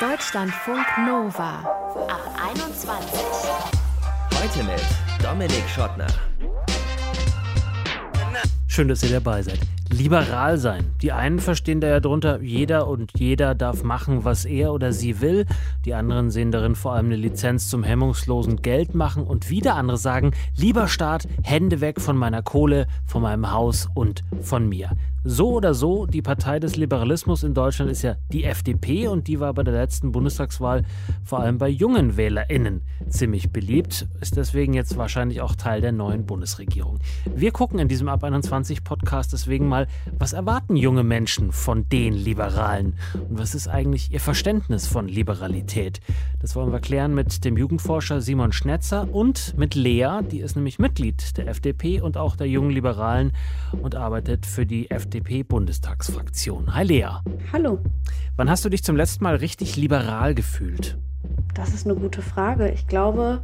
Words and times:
Deutschlandfunk 0.00 0.86
Nova 1.08 1.58
ab 2.06 2.20
21. 2.52 3.20
Heute 4.32 4.62
mit 4.62 4.80
Dominik 5.20 5.68
Schottner. 5.68 6.06
Schön, 8.68 8.86
dass 8.86 9.02
ihr 9.02 9.10
dabei 9.10 9.42
seid. 9.42 9.58
Liberal 9.90 10.56
sein. 10.56 10.84
Die 11.02 11.10
einen 11.10 11.40
verstehen 11.40 11.80
da 11.80 11.88
ja 11.88 11.98
drunter, 11.98 12.40
jeder 12.42 12.86
und 12.86 13.10
jeder 13.18 13.56
darf 13.56 13.82
machen, 13.82 14.24
was 14.24 14.44
er 14.44 14.72
oder 14.72 14.92
sie 14.92 15.20
will. 15.20 15.46
Die 15.84 15.94
anderen 15.94 16.30
sehen 16.30 16.52
darin 16.52 16.76
vor 16.76 16.92
allem 16.92 17.06
eine 17.06 17.16
Lizenz 17.16 17.68
zum 17.68 17.82
hemmungslosen 17.82 18.62
Geld 18.62 18.94
machen. 18.94 19.24
Und 19.24 19.50
wieder 19.50 19.74
andere 19.74 19.98
sagen, 19.98 20.30
lieber 20.54 20.86
Staat, 20.86 21.26
Hände 21.42 21.80
weg 21.80 22.00
von 22.00 22.16
meiner 22.16 22.42
Kohle, 22.42 22.86
von 23.04 23.22
meinem 23.22 23.50
Haus 23.50 23.88
und 23.94 24.22
von 24.42 24.68
mir. 24.68 24.90
So 25.30 25.50
oder 25.50 25.74
so, 25.74 26.06
die 26.06 26.22
Partei 26.22 26.58
des 26.58 26.76
Liberalismus 26.76 27.42
in 27.42 27.52
Deutschland 27.52 27.90
ist 27.90 28.00
ja 28.00 28.16
die 28.32 28.44
FDP 28.44 29.08
und 29.08 29.28
die 29.28 29.40
war 29.40 29.52
bei 29.52 29.62
der 29.62 29.74
letzten 29.74 30.10
Bundestagswahl 30.10 30.84
vor 31.22 31.40
allem 31.40 31.58
bei 31.58 31.68
jungen 31.68 32.16
WählerInnen 32.16 32.80
ziemlich 33.10 33.50
beliebt, 33.50 34.08
ist 34.22 34.38
deswegen 34.38 34.72
jetzt 34.72 34.96
wahrscheinlich 34.96 35.42
auch 35.42 35.54
Teil 35.54 35.82
der 35.82 35.92
neuen 35.92 36.24
Bundesregierung. 36.24 36.98
Wir 37.26 37.52
gucken 37.52 37.78
in 37.78 37.88
diesem 37.88 38.08
Ab 38.08 38.24
21 38.24 38.84
Podcast 38.84 39.34
deswegen 39.34 39.68
mal, 39.68 39.86
was 40.18 40.32
erwarten 40.32 40.76
junge 40.76 41.04
Menschen 41.04 41.52
von 41.52 41.86
den 41.90 42.14
Liberalen 42.14 42.94
und 43.28 43.38
was 43.38 43.54
ist 43.54 43.68
eigentlich 43.68 44.10
ihr 44.10 44.20
Verständnis 44.20 44.86
von 44.86 45.08
Liberalität. 45.08 46.00
Das 46.40 46.56
wollen 46.56 46.72
wir 46.72 46.80
klären 46.80 47.14
mit 47.14 47.44
dem 47.44 47.58
Jugendforscher 47.58 48.22
Simon 48.22 48.52
Schnetzer 48.52 49.12
und 49.12 49.58
mit 49.58 49.74
Lea, 49.74 50.20
die 50.22 50.40
ist 50.40 50.56
nämlich 50.56 50.78
Mitglied 50.78 51.36
der 51.36 51.48
FDP 51.48 52.00
und 52.00 52.16
auch 52.16 52.34
der 52.34 52.48
jungen 52.48 52.70
Liberalen 52.70 53.32
und 53.82 53.94
arbeitet 53.94 54.46
für 54.46 54.64
die 54.64 54.90
FDP 54.90 55.17
FDP-Bundestagsfraktion. 55.18 56.74
Hi 56.74 56.84
Lea. 56.84 57.08
Hallo. 57.52 57.80
Wann 58.36 58.48
hast 58.48 58.64
du 58.64 58.68
dich 58.68 58.84
zum 58.84 58.96
letzten 58.96 59.24
Mal 59.24 59.36
richtig 59.36 59.76
liberal 59.76 60.34
gefühlt? 60.34 60.96
Das 61.54 61.74
ist 61.74 61.86
eine 61.86 61.96
gute 61.96 62.22
Frage. 62.22 62.70
Ich 62.70 62.86
glaube, 62.86 63.42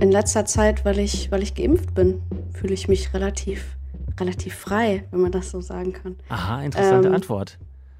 in 0.00 0.10
letzter 0.10 0.44
Zeit, 0.44 0.84
weil 0.84 0.98
ich, 0.98 1.30
weil 1.30 1.42
ich 1.42 1.54
geimpft 1.54 1.94
bin, 1.94 2.20
fühle 2.52 2.74
ich 2.74 2.88
mich 2.88 3.14
relativ, 3.14 3.76
relativ 4.18 4.54
frei, 4.54 5.04
wenn 5.10 5.20
man 5.20 5.32
das 5.32 5.50
so 5.50 5.60
sagen 5.60 5.92
kann. 5.92 6.16
Aha, 6.28 6.62
interessante 6.62 7.08
ähm, 7.08 7.14
Antwort. 7.14 7.58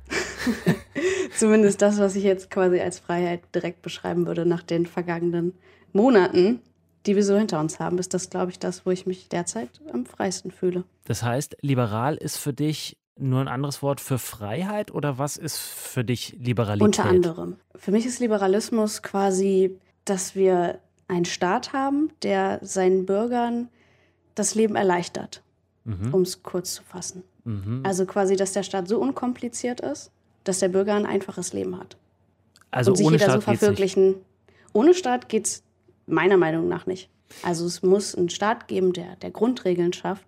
Zumindest 1.39 1.83
das, 1.83 1.99
was 1.99 2.17
ich 2.17 2.25
jetzt 2.25 2.51
quasi 2.51 2.81
als 2.81 2.99
Freiheit 2.99 3.43
direkt 3.55 3.83
beschreiben 3.83 4.27
würde 4.27 4.45
nach 4.45 4.63
den 4.63 4.87
vergangenen 4.87 5.53
Monaten 5.93 6.61
die 7.07 7.17
wir 7.17 7.25
so 7.25 7.37
hinter 7.37 7.61
uns 7.61 7.81
haben, 7.81 7.99
ist 7.99 8.15
das, 8.15 8.31
glaube 8.31 8.51
ich, 8.51 8.59
das, 8.59 8.87
wo 8.87 8.91
ich 8.91 9.07
mich 9.07 9.29
derzeit 9.29 9.69
am 9.93 10.07
freisten 10.07 10.51
fühle. 10.51 10.85
Das 11.05 11.23
heißt, 11.23 11.57
liberal 11.61 12.17
ist 12.17 12.37
für 12.37 12.53
dich 12.53 12.97
nur 13.19 13.41
ein 13.41 13.49
anderes 13.49 13.83
Wort 13.83 14.01
für 14.01 14.19
Freiheit 14.19 14.93
oder 14.93 15.19
was 15.19 15.37
ist 15.37 15.59
für 15.59 16.05
dich 16.05 16.37
Liberalität? 16.39 16.83
Unter 16.83 17.05
anderem. 17.05 17.57
Für 17.75 17.91
mich 17.91 18.07
ist 18.07 18.21
Liberalismus 18.21 19.03
quasi, 19.03 19.77
dass 20.05 20.35
wir 20.35 20.79
einen 21.09 21.25
Staat 21.25 21.73
haben, 21.73 22.11
der 22.23 22.59
seinen 22.63 23.05
Bürgern 23.07 23.69
das 24.35 24.55
Leben 24.55 24.77
erleichtert, 24.77 25.43
mhm. 25.85 26.15
um 26.15 26.23
es 26.23 26.43
kurz 26.43 26.75
zu 26.75 26.83
fassen. 26.83 27.23
Mhm. 27.45 27.81
Also 27.85 28.07
quasi, 28.07 28.37
dass 28.37 28.53
der 28.53 28.63
Staat 28.63 28.89
so 28.89 28.99
unkompliziert 28.99 29.81
ist, 29.81 30.11
dass 30.45 30.61
der 30.61 30.69
Bürger 30.69 30.95
ein 30.95 31.07
einfaches 31.07 31.53
Leben 31.53 31.79
hat. 31.79 31.97
Also 32.71 32.93
und 32.93 32.97
sich 32.97 33.07
ohne 33.07 33.17
jeder 33.17 33.27
Staat 33.27 33.35
so 33.35 33.41
verwirklichen. 33.43 34.15
Ohne 34.73 34.95
Staat 34.95 35.29
geht 35.29 35.47
es 35.47 35.63
Meiner 36.07 36.37
Meinung 36.37 36.69
nach 36.69 36.87
nicht. 36.87 37.11
Also 37.43 37.67
es 37.67 37.83
muss 37.83 38.15
einen 38.15 38.29
Staat 38.29 38.69
geben, 38.69 38.93
der, 38.93 39.17
der 39.17 39.31
Grundregeln 39.31 39.93
schafft. 39.93 40.27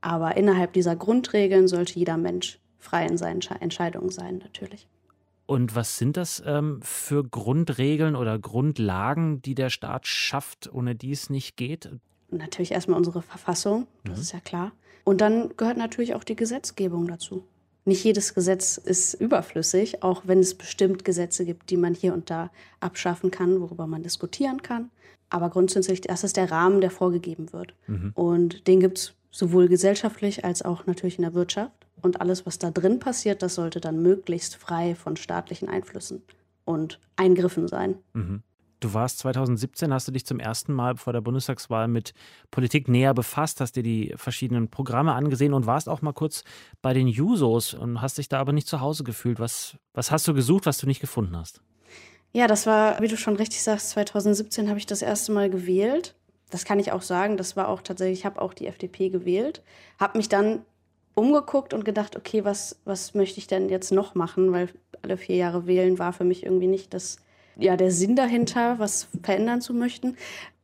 Aber 0.00 0.36
innerhalb 0.36 0.72
dieser 0.72 0.96
Grundregeln 0.96 1.68
sollte 1.68 1.98
jeder 1.98 2.16
Mensch 2.16 2.58
frei 2.78 3.06
in 3.06 3.16
seinen 3.16 3.40
Entscheidungen 3.60 4.10
sein, 4.10 4.38
natürlich. 4.38 4.88
Und 5.46 5.74
was 5.76 5.98
sind 5.98 6.16
das 6.16 6.42
ähm, 6.44 6.80
für 6.82 7.24
Grundregeln 7.24 8.16
oder 8.16 8.38
Grundlagen, 8.38 9.42
die 9.42 9.54
der 9.54 9.70
Staat 9.70 10.06
schafft, 10.06 10.72
ohne 10.72 10.94
die 10.94 11.12
es 11.12 11.30
nicht 11.30 11.56
geht? 11.56 11.90
Natürlich 12.30 12.72
erstmal 12.72 12.96
unsere 12.96 13.22
Verfassung, 13.22 13.86
das 14.04 14.16
mhm. 14.16 14.22
ist 14.22 14.32
ja 14.32 14.40
klar. 14.40 14.72
Und 15.04 15.20
dann 15.20 15.50
gehört 15.56 15.76
natürlich 15.76 16.14
auch 16.14 16.24
die 16.24 16.36
Gesetzgebung 16.36 17.06
dazu. 17.06 17.44
Nicht 17.84 18.04
jedes 18.04 18.34
Gesetz 18.34 18.76
ist 18.76 19.14
überflüssig, 19.14 20.02
auch 20.02 20.22
wenn 20.24 20.38
es 20.38 20.54
bestimmt 20.54 21.04
Gesetze 21.04 21.44
gibt, 21.44 21.70
die 21.70 21.76
man 21.76 21.94
hier 21.94 22.14
und 22.14 22.30
da 22.30 22.50
abschaffen 22.80 23.30
kann, 23.30 23.60
worüber 23.60 23.86
man 23.86 24.02
diskutieren 24.02 24.62
kann. 24.62 24.90
Aber 25.30 25.50
grundsätzlich, 25.50 26.00
das 26.02 26.24
ist 26.24 26.36
der 26.36 26.50
Rahmen, 26.50 26.80
der 26.80 26.90
vorgegeben 26.90 27.52
wird. 27.52 27.74
Mhm. 27.86 28.12
Und 28.14 28.66
den 28.68 28.80
gibt 28.80 28.98
es 28.98 29.14
sowohl 29.30 29.66
gesellschaftlich 29.68 30.44
als 30.44 30.62
auch 30.62 30.86
natürlich 30.86 31.18
in 31.18 31.22
der 31.22 31.34
Wirtschaft. 31.34 31.86
Und 32.00 32.20
alles, 32.20 32.46
was 32.46 32.58
da 32.58 32.70
drin 32.70 32.98
passiert, 32.98 33.42
das 33.42 33.54
sollte 33.54 33.80
dann 33.80 34.02
möglichst 34.02 34.56
frei 34.56 34.94
von 34.94 35.16
staatlichen 35.16 35.68
Einflüssen 35.68 36.22
und 36.64 37.00
Eingriffen 37.16 37.66
sein. 37.66 37.96
Mhm. 38.12 38.42
Du 38.82 38.94
warst 38.94 39.20
2017, 39.20 39.94
hast 39.94 40.08
du 40.08 40.12
dich 40.12 40.26
zum 40.26 40.40
ersten 40.40 40.72
Mal 40.72 40.96
vor 40.96 41.12
der 41.12 41.20
Bundestagswahl 41.20 41.86
mit 41.86 42.14
Politik 42.50 42.88
näher 42.88 43.14
befasst, 43.14 43.60
hast 43.60 43.76
dir 43.76 43.84
die 43.84 44.12
verschiedenen 44.16 44.70
Programme 44.70 45.12
angesehen 45.12 45.54
und 45.54 45.66
warst 45.66 45.88
auch 45.88 46.02
mal 46.02 46.12
kurz 46.12 46.42
bei 46.82 46.92
den 46.92 47.06
Jusos 47.06 47.74
und 47.74 48.02
hast 48.02 48.18
dich 48.18 48.28
da 48.28 48.40
aber 48.40 48.52
nicht 48.52 48.66
zu 48.66 48.80
Hause 48.80 49.04
gefühlt. 49.04 49.38
Was, 49.38 49.76
was 49.94 50.10
hast 50.10 50.26
du 50.26 50.34
gesucht, 50.34 50.66
was 50.66 50.78
du 50.78 50.88
nicht 50.88 50.98
gefunden 50.98 51.36
hast? 51.36 51.60
Ja, 52.32 52.48
das 52.48 52.66
war, 52.66 53.00
wie 53.00 53.06
du 53.06 53.16
schon 53.16 53.36
richtig 53.36 53.62
sagst, 53.62 53.90
2017 53.90 54.68
habe 54.68 54.80
ich 54.80 54.86
das 54.86 55.00
erste 55.00 55.30
Mal 55.30 55.48
gewählt. 55.48 56.16
Das 56.50 56.64
kann 56.64 56.80
ich 56.80 56.90
auch 56.90 57.02
sagen. 57.02 57.36
Das 57.36 57.56
war 57.56 57.68
auch 57.68 57.82
tatsächlich, 57.82 58.18
ich 58.18 58.26
habe 58.26 58.42
auch 58.42 58.52
die 58.52 58.66
FDP 58.66 59.10
gewählt. 59.10 59.62
Habe 60.00 60.18
mich 60.18 60.28
dann 60.28 60.64
umgeguckt 61.14 61.72
und 61.72 61.84
gedacht, 61.84 62.16
okay, 62.16 62.44
was, 62.44 62.80
was 62.84 63.14
möchte 63.14 63.38
ich 63.38 63.46
denn 63.46 63.68
jetzt 63.68 63.92
noch 63.92 64.16
machen? 64.16 64.50
Weil 64.50 64.70
alle 65.02 65.16
vier 65.16 65.36
Jahre 65.36 65.68
wählen 65.68 66.00
war 66.00 66.12
für 66.12 66.24
mich 66.24 66.44
irgendwie 66.44 66.66
nicht 66.66 66.92
das, 66.92 67.18
ja, 67.56 67.76
der 67.76 67.90
Sinn 67.90 68.16
dahinter, 68.16 68.78
was 68.78 69.08
verändern 69.22 69.60
zu 69.60 69.74
möchten. 69.74 70.16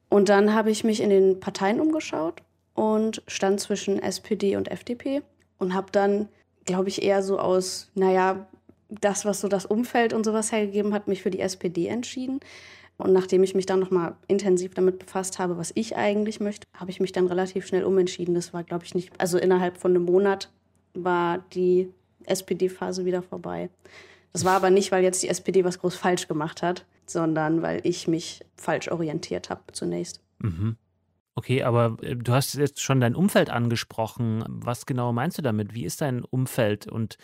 Und 0.08 0.28
dann 0.28 0.54
habe 0.54 0.70
ich 0.70 0.84
mich 0.84 1.02
in 1.02 1.10
den 1.10 1.40
Parteien 1.40 1.80
umgeschaut 1.80 2.42
und 2.74 3.22
stand 3.26 3.60
zwischen 3.60 4.00
SPD 4.02 4.56
und 4.56 4.70
FDP 4.70 5.22
und 5.58 5.74
habe 5.74 5.88
dann, 5.92 6.28
glaube 6.64 6.88
ich, 6.88 7.02
eher 7.02 7.22
so 7.22 7.38
aus, 7.38 7.90
naja, 7.94 8.46
das, 8.88 9.24
was 9.24 9.40
so 9.40 9.48
das 9.48 9.66
Umfeld 9.66 10.12
und 10.12 10.24
sowas 10.24 10.50
hergegeben 10.50 10.94
hat, 10.94 11.08
mich 11.08 11.22
für 11.22 11.30
die 11.30 11.40
SPD 11.40 11.88
entschieden. 11.88 12.40
Und 12.96 13.12
nachdem 13.12 13.44
ich 13.44 13.54
mich 13.54 13.66
dann 13.66 13.80
nochmal 13.80 14.16
intensiv 14.26 14.74
damit 14.74 14.98
befasst 14.98 15.38
habe, 15.38 15.56
was 15.56 15.72
ich 15.74 15.96
eigentlich 15.96 16.40
möchte, 16.40 16.66
habe 16.72 16.90
ich 16.90 17.00
mich 17.00 17.12
dann 17.12 17.26
relativ 17.28 17.66
schnell 17.66 17.84
umentschieden. 17.84 18.34
Das 18.34 18.52
war, 18.52 18.64
glaube 18.64 18.84
ich, 18.84 18.94
nicht, 18.94 19.12
also 19.18 19.38
innerhalb 19.38 19.76
von 19.76 19.92
einem 19.92 20.04
Monat 20.04 20.50
war 20.94 21.38
die 21.52 21.92
SPD-Phase 22.24 23.04
wieder 23.04 23.22
vorbei. 23.22 23.70
Das 24.32 24.44
war 24.44 24.56
aber 24.56 24.70
nicht, 24.70 24.92
weil 24.92 25.02
jetzt 25.02 25.22
die 25.22 25.28
SPD 25.28 25.64
was 25.64 25.78
groß 25.78 25.96
falsch 25.96 26.28
gemacht 26.28 26.62
hat, 26.62 26.84
sondern 27.06 27.62
weil 27.62 27.80
ich 27.84 28.08
mich 28.08 28.44
falsch 28.56 28.88
orientiert 28.90 29.50
habe 29.50 29.62
zunächst. 29.72 30.20
Mhm. 30.38 30.76
Okay, 31.34 31.62
aber 31.62 31.96
äh, 32.02 32.16
du 32.16 32.32
hast 32.32 32.54
jetzt 32.54 32.80
schon 32.80 33.00
dein 33.00 33.14
Umfeld 33.14 33.50
angesprochen. 33.50 34.44
Was 34.48 34.86
genau 34.86 35.12
meinst 35.12 35.38
du 35.38 35.42
damit? 35.42 35.74
Wie 35.74 35.84
ist 35.84 36.00
dein 36.00 36.24
Umfeld 36.24 36.86
und 36.86 37.16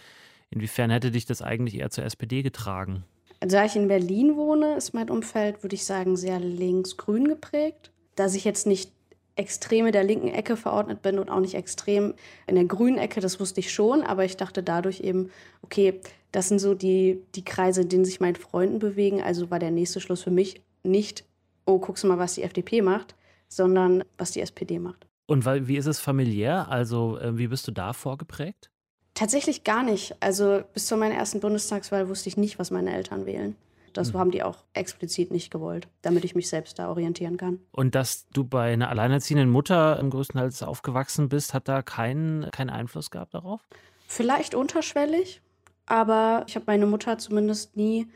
Inwiefern 0.54 0.90
hätte 0.90 1.10
dich 1.10 1.26
das 1.26 1.42
eigentlich 1.42 1.80
eher 1.80 1.90
zur 1.90 2.04
SPD 2.04 2.42
getragen? 2.42 3.02
Da 3.40 3.64
ich 3.64 3.74
in 3.74 3.88
Berlin 3.88 4.36
wohne, 4.36 4.76
ist 4.76 4.94
mein 4.94 5.10
Umfeld, 5.10 5.64
würde 5.64 5.74
ich 5.74 5.84
sagen, 5.84 6.16
sehr 6.16 6.38
links-grün 6.38 7.26
geprägt. 7.26 7.90
Dass 8.14 8.36
ich 8.36 8.44
jetzt 8.44 8.64
nicht 8.66 8.92
extreme 9.34 9.90
der 9.90 10.04
linken 10.04 10.28
Ecke 10.28 10.56
verordnet 10.56 11.02
bin 11.02 11.18
und 11.18 11.28
auch 11.28 11.40
nicht 11.40 11.54
extrem 11.54 12.14
in 12.46 12.54
der 12.54 12.66
grünen 12.66 12.98
Ecke, 12.98 13.20
das 13.20 13.40
wusste 13.40 13.58
ich 13.58 13.72
schon, 13.72 14.04
aber 14.04 14.24
ich 14.24 14.36
dachte 14.36 14.62
dadurch 14.62 15.00
eben, 15.00 15.30
okay, 15.62 16.00
das 16.34 16.48
sind 16.48 16.58
so 16.58 16.74
die, 16.74 17.22
die 17.36 17.44
Kreise, 17.44 17.82
in 17.82 17.88
denen 17.88 18.04
sich 18.04 18.18
meine 18.18 18.36
Freunden 18.36 18.80
bewegen. 18.80 19.22
Also 19.22 19.52
war 19.52 19.60
der 19.60 19.70
nächste 19.70 20.00
Schluss 20.00 20.24
für 20.24 20.32
mich 20.32 20.60
nicht, 20.82 21.24
oh, 21.64 21.78
guckst 21.78 22.02
du 22.02 22.08
mal, 22.08 22.18
was 22.18 22.34
die 22.34 22.42
FDP 22.42 22.82
macht, 22.82 23.14
sondern 23.46 24.02
was 24.18 24.32
die 24.32 24.40
SPD 24.40 24.80
macht. 24.80 25.06
Und 25.26 25.46
wie 25.46 25.76
ist 25.76 25.86
es 25.86 26.00
familiär? 26.00 26.68
Also, 26.68 27.18
äh, 27.18 27.38
wie 27.38 27.46
bist 27.46 27.68
du 27.68 27.72
da 27.72 27.92
vorgeprägt? 27.92 28.68
Tatsächlich 29.14 29.62
gar 29.62 29.84
nicht. 29.84 30.16
Also 30.20 30.62
bis 30.72 30.86
zu 30.86 30.96
meiner 30.96 31.14
ersten 31.14 31.38
Bundestagswahl 31.38 32.08
wusste 32.08 32.28
ich 32.28 32.36
nicht, 32.36 32.58
was 32.58 32.72
meine 32.72 32.92
Eltern 32.92 33.26
wählen. 33.26 33.54
Das 33.92 34.12
mhm. 34.12 34.18
haben 34.18 34.30
die 34.32 34.42
auch 34.42 34.64
explizit 34.72 35.30
nicht 35.30 35.52
gewollt, 35.52 35.86
damit 36.02 36.24
ich 36.24 36.34
mich 36.34 36.48
selbst 36.48 36.80
da 36.80 36.88
orientieren 36.88 37.36
kann. 37.36 37.60
Und 37.70 37.94
dass 37.94 38.26
du 38.30 38.42
bei 38.42 38.72
einer 38.72 38.88
alleinerziehenden 38.88 39.48
Mutter 39.48 40.00
im 40.00 40.10
größtenteils 40.10 40.64
aufgewachsen 40.64 41.28
bist, 41.28 41.54
hat 41.54 41.68
da 41.68 41.82
keinen 41.82 42.50
kein 42.50 42.70
Einfluss 42.70 43.12
gehabt 43.12 43.34
darauf? 43.34 43.60
Vielleicht 44.08 44.56
unterschwellig, 44.56 45.40
aber 45.86 46.44
ich 46.48 46.54
habe 46.54 46.64
meine 46.66 46.86
Mutter 46.86 47.18
zumindest 47.18 47.76
nie 47.76 48.06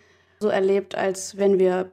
so 0.40 0.48
erlebt, 0.48 0.94
als 0.94 1.36
wenn 1.36 1.58
wir 1.58 1.90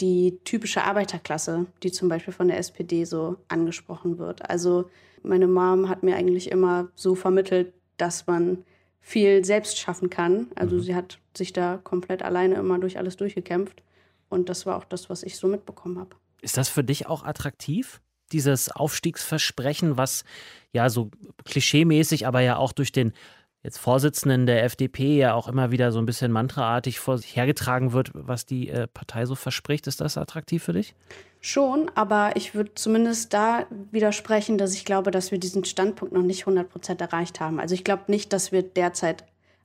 die 0.00 0.38
typische 0.44 0.84
Arbeiterklasse, 0.84 1.66
die 1.82 1.90
zum 1.90 2.08
Beispiel 2.08 2.32
von 2.32 2.48
der 2.48 2.58
SPD 2.58 3.04
so 3.04 3.36
angesprochen 3.48 4.18
wird. 4.18 4.48
Also 4.48 4.88
meine 5.22 5.48
Mom 5.48 5.88
hat 5.88 6.02
mir 6.02 6.16
eigentlich 6.16 6.50
immer 6.50 6.88
so 6.94 7.14
vermittelt, 7.14 7.72
dass 7.96 8.26
man 8.26 8.64
viel 9.00 9.44
selbst 9.44 9.78
schaffen 9.78 10.10
kann. 10.10 10.48
Also 10.54 10.76
mhm. 10.76 10.80
sie 10.82 10.94
hat 10.94 11.18
sich 11.36 11.52
da 11.52 11.78
komplett 11.78 12.22
alleine 12.22 12.56
immer 12.56 12.78
durch 12.78 12.98
alles 12.98 13.16
durchgekämpft. 13.16 13.82
Und 14.28 14.48
das 14.48 14.66
war 14.66 14.76
auch 14.76 14.84
das, 14.84 15.10
was 15.10 15.22
ich 15.22 15.36
so 15.36 15.48
mitbekommen 15.48 15.98
habe. 15.98 16.10
Ist 16.42 16.56
das 16.56 16.68
für 16.68 16.84
dich 16.84 17.06
auch 17.06 17.24
attraktiv? 17.24 18.00
Dieses 18.30 18.70
Aufstiegsversprechen, 18.70 19.96
was 19.96 20.24
ja 20.72 20.90
so 20.90 21.10
klischeemäßig, 21.44 22.26
aber 22.26 22.40
ja 22.40 22.56
auch 22.56 22.72
durch 22.72 22.92
den 22.92 23.14
jetzt 23.62 23.78
Vorsitzenden 23.78 24.46
der 24.46 24.64
FDP 24.64 25.18
ja 25.18 25.34
auch 25.34 25.48
immer 25.48 25.70
wieder 25.70 25.92
so 25.92 25.98
ein 25.98 26.06
bisschen 26.06 26.32
mantraartig 26.32 27.00
vor 27.00 27.18
sich 27.18 27.36
hergetragen 27.36 27.92
wird, 27.92 28.10
was 28.14 28.46
die 28.46 28.68
äh, 28.68 28.86
Partei 28.86 29.26
so 29.26 29.34
verspricht. 29.34 29.86
Ist 29.86 30.00
das 30.00 30.16
attraktiv 30.16 30.62
für 30.62 30.72
dich? 30.72 30.94
Schon, 31.40 31.90
aber 31.94 32.32
ich 32.34 32.54
würde 32.54 32.74
zumindest 32.74 33.32
da 33.32 33.66
widersprechen, 33.92 34.58
dass 34.58 34.74
ich 34.74 34.84
glaube, 34.84 35.10
dass 35.10 35.30
wir 35.30 35.38
diesen 35.38 35.64
Standpunkt 35.64 36.12
noch 36.12 36.22
nicht 36.22 36.42
100 36.42 36.68
Prozent 36.68 37.00
erreicht 37.00 37.40
haben. 37.40 37.60
Also 37.60 37.74
ich 37.74 37.84
glaube 37.84 38.04
nicht, 38.08 38.32
dass 38.32 38.50
wir 38.52 38.62
derzeit 38.62 39.24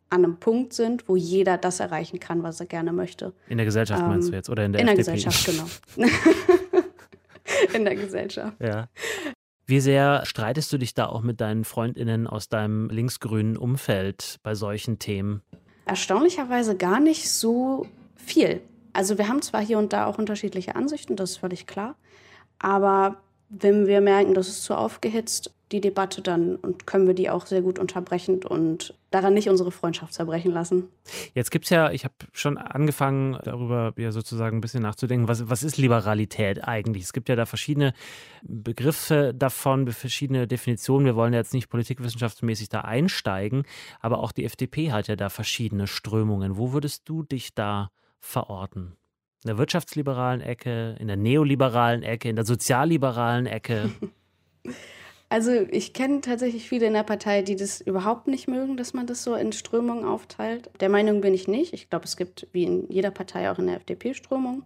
an 0.10 0.24
einem 0.24 0.38
Punkt 0.38 0.74
sind, 0.74 1.10
wo 1.10 1.16
jeder 1.16 1.58
das 1.58 1.80
erreichen 1.80 2.20
kann, 2.20 2.44
was 2.44 2.60
er 2.60 2.68
gerne 2.68 2.94
möchte. 2.94 3.34
In 3.48 3.58
der 3.58 3.66
Gesellschaft 3.66 4.02
ähm, 4.02 4.10
meinst 4.10 4.30
du 4.30 4.34
jetzt 4.34 4.50
oder 4.50 4.64
in 4.64 4.74
der 4.74 4.82
In 4.82 4.88
FDP? 4.88 5.06
der 5.06 5.16
Gesellschaft, 5.16 5.46
genau. 5.96 6.08
in 7.74 7.86
der 7.86 7.96
Gesellschaft. 7.96 8.54
Ja. 8.60 8.88
Wie 9.66 9.80
sehr 9.80 10.26
streitest 10.26 10.74
du 10.74 10.78
dich 10.78 10.94
da 10.94 11.08
auch 11.08 11.22
mit 11.22 11.40
deinen 11.40 11.64
Freundinnen 11.64 12.28
aus 12.28 12.50
deinem 12.50 12.90
linksgrünen 12.90 13.58
Umfeld 13.58 14.40
bei 14.44 14.56
solchen 14.56 15.00
Themen? 15.00 15.42
Erstaunlicherweise 15.86 16.76
gar 16.76 17.00
nicht 17.00 17.32
so 17.32 17.88
viel. 18.16 18.62
Also 18.92 19.18
wir 19.18 19.28
haben 19.28 19.42
zwar 19.42 19.62
hier 19.62 19.78
und 19.78 19.94
da 19.94 20.06
auch 20.06 20.18
unterschiedliche 20.18 20.76
Ansichten, 20.76 21.16
das 21.16 21.32
ist 21.32 21.38
völlig 21.38 21.66
klar, 21.66 21.96
aber 22.60 23.18
wenn 23.50 23.88
wir 23.88 24.02
merken, 24.02 24.34
das 24.34 24.48
ist 24.48 24.64
zu 24.64 24.76
aufgehitzt, 24.76 25.52
die 25.74 25.82
Debatte, 25.82 26.22
dann 26.22 26.56
und 26.56 26.86
können 26.86 27.08
wir 27.08 27.16
die 27.16 27.30
auch 27.30 27.48
sehr 27.48 27.62
gut 27.62 27.80
unterbrechen 27.80 28.44
und 28.44 28.94
daran 29.10 29.34
nicht 29.34 29.50
unsere 29.50 29.72
Freundschaft 29.72 30.14
zerbrechen 30.14 30.52
lassen. 30.52 30.88
Jetzt 31.34 31.50
gibt 31.50 31.66
es 31.66 31.72
ja, 31.72 31.92
ich 31.92 32.04
habe 32.04 32.14
schon 32.32 32.58
angefangen, 32.58 33.38
darüber 33.44 33.94
ja 33.98 34.12
sozusagen 34.12 34.58
ein 34.58 34.62
bisschen 34.62 34.84
nachzudenken, 34.84 35.28
was, 35.28 35.50
was 35.50 35.64
ist 35.64 35.78
Liberalität 35.78 36.64
eigentlich? 36.68 37.04
Es 37.04 37.14
gibt 37.14 37.28
ja 37.28 37.36
da 37.36 37.46
verschiedene 37.46 37.94
Begriffe 38.44 39.34
davon, 39.36 39.88
verschiedene 39.88 40.48
Definitionen. 40.48 41.06
Wir 41.06 41.16
wollen 41.16 41.34
ja 41.34 41.40
jetzt 41.40 41.54
nicht 41.54 41.70
politikwissenschaftsmäßig 41.70 42.70
da 42.70 42.82
einsteigen, 42.82 43.64
aber 44.00 44.20
auch 44.20 44.32
die 44.32 44.46
FDP 44.46 44.92
hat 44.92 45.08
ja 45.08 45.16
da 45.16 45.30
verschiedene 45.30 45.88
Strömungen. 45.88 46.56
Wo 46.56 46.72
würdest 46.72 47.10
du 47.10 47.24
dich 47.24 47.56
da 47.56 47.90
verorten? 48.20 48.96
In 49.44 49.48
der 49.48 49.58
wirtschaftsliberalen 49.58 50.40
Ecke, 50.40 50.96
in 51.00 51.08
der 51.08 51.18
neoliberalen 51.18 52.04
Ecke, 52.04 52.30
in 52.30 52.36
der 52.36 52.46
sozialliberalen 52.46 53.48
Ecke? 53.48 53.90
Also 55.34 55.52
ich 55.72 55.94
kenne 55.94 56.22
tatsächlich 56.22 56.70
viele 56.70 56.86
in 56.86 56.94
der 56.94 57.02
Partei, 57.02 57.42
die 57.42 57.56
das 57.56 57.82
überhaupt 57.82 58.28
nicht 58.28 58.48
mögen, 58.48 58.78
dass 58.78 58.94
man 58.94 59.08
das 59.08 59.24
so 59.24 59.34
in 59.34 59.52
Strömungen 59.52 60.06
aufteilt. 60.06 60.70
Der 60.80 60.90
Meinung 60.90 61.22
bin 61.22 61.34
ich 61.34 61.48
nicht. 61.48 61.74
Ich 61.74 61.90
glaube, 61.90 62.06
es 62.06 62.18
gibt 62.18 62.46
wie 62.52 62.66
in 62.66 62.88
jeder 62.92 63.10
Partei 63.10 63.50
auch 63.50 63.58
in 63.58 63.66
der 63.66 63.78
FDP 63.78 64.14
Strömungen. 64.14 64.64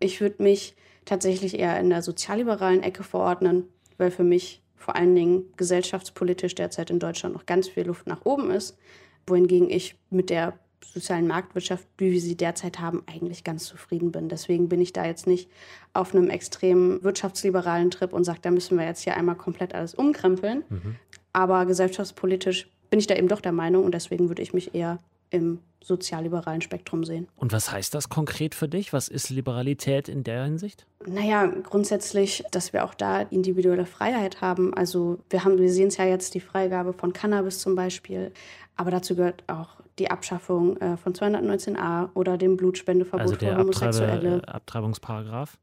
Ich 0.00 0.22
würde 0.22 0.42
mich 0.42 0.74
tatsächlich 1.04 1.58
eher 1.58 1.78
in 1.78 1.90
der 1.90 2.00
sozialliberalen 2.00 2.82
Ecke 2.82 3.02
verordnen, 3.02 3.64
weil 3.98 4.10
für 4.10 4.24
mich 4.24 4.62
vor 4.76 4.96
allen 4.96 5.14
Dingen 5.14 5.52
gesellschaftspolitisch 5.58 6.54
derzeit 6.54 6.88
in 6.88 7.00
Deutschland 7.00 7.34
noch 7.34 7.44
ganz 7.44 7.68
viel 7.68 7.86
Luft 7.86 8.06
nach 8.06 8.24
oben 8.24 8.50
ist, 8.50 8.78
wohingegen 9.26 9.68
ich 9.68 9.96
mit 10.08 10.30
der 10.30 10.58
sozialen 10.84 11.26
Marktwirtschaft, 11.26 11.86
wie 11.98 12.12
wir 12.12 12.20
sie 12.20 12.36
derzeit 12.36 12.80
haben, 12.80 13.02
eigentlich 13.06 13.44
ganz 13.44 13.64
zufrieden 13.64 14.12
bin. 14.12 14.28
Deswegen 14.28 14.68
bin 14.68 14.80
ich 14.80 14.92
da 14.92 15.04
jetzt 15.04 15.26
nicht 15.26 15.50
auf 15.92 16.14
einem 16.14 16.30
extrem 16.30 17.02
wirtschaftsliberalen 17.02 17.90
Trip 17.90 18.12
und 18.12 18.24
sage, 18.24 18.40
da 18.42 18.50
müssen 18.50 18.78
wir 18.78 18.84
jetzt 18.84 19.02
hier 19.02 19.16
einmal 19.16 19.36
komplett 19.36 19.74
alles 19.74 19.94
umkrempeln. 19.94 20.64
Mhm. 20.68 20.96
Aber 21.32 21.66
gesellschaftspolitisch 21.66 22.68
bin 22.90 22.98
ich 22.98 23.06
da 23.06 23.14
eben 23.14 23.28
doch 23.28 23.40
der 23.40 23.52
Meinung 23.52 23.84
und 23.84 23.92
deswegen 23.92 24.28
würde 24.28 24.42
ich 24.42 24.54
mich 24.54 24.74
eher 24.74 24.98
im 25.30 25.60
sozialliberalen 25.82 26.60
Spektrum 26.60 27.04
sehen. 27.04 27.28
Und 27.36 27.52
was 27.52 27.70
heißt 27.72 27.94
das 27.94 28.08
konkret 28.08 28.54
für 28.54 28.68
dich? 28.68 28.92
Was 28.92 29.08
ist 29.08 29.30
Liberalität 29.30 30.08
in 30.08 30.24
der 30.24 30.44
Hinsicht? 30.44 30.86
Naja, 31.06 31.46
grundsätzlich, 31.46 32.44
dass 32.50 32.72
wir 32.72 32.84
auch 32.84 32.94
da 32.94 33.20
individuelle 33.22 33.86
Freiheit 33.86 34.40
haben. 34.40 34.74
Also 34.74 35.18
wir 35.30 35.44
haben, 35.44 35.58
wir 35.58 35.72
sehen 35.72 35.88
es 35.88 35.96
ja 35.96 36.04
jetzt, 36.04 36.34
die 36.34 36.40
Freigabe 36.40 36.92
von 36.92 37.12
Cannabis 37.12 37.60
zum 37.60 37.74
Beispiel. 37.74 38.32
Aber 38.76 38.90
dazu 38.90 39.16
gehört 39.16 39.44
auch 39.46 39.76
die 39.98 40.10
Abschaffung 40.10 40.76
äh, 40.78 40.96
von 40.96 41.12
219a 41.12 42.10
oder 42.14 42.38
dem 42.38 42.56
Blutspendeverbot 42.56 43.20
also 43.20 43.34
für 43.34 43.56
Homosexuelle. 43.56 44.34
Abtreibe, 44.36 44.54
Abtreibungsparagraph? 44.54 45.58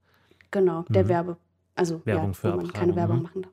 Genau, 0.52 0.84
der 0.90 1.04
mhm. 1.04 1.10
Werbe, 1.10 1.38
also 1.76 2.02
Werbung 2.06 2.32
ja, 2.32 2.34
für 2.34 2.54
wo 2.54 2.58
man 2.58 2.74
keine 2.74 2.96
Werbung 2.96 3.18
mhm. 3.18 3.24
machen 3.24 3.42
darf. 3.44 3.52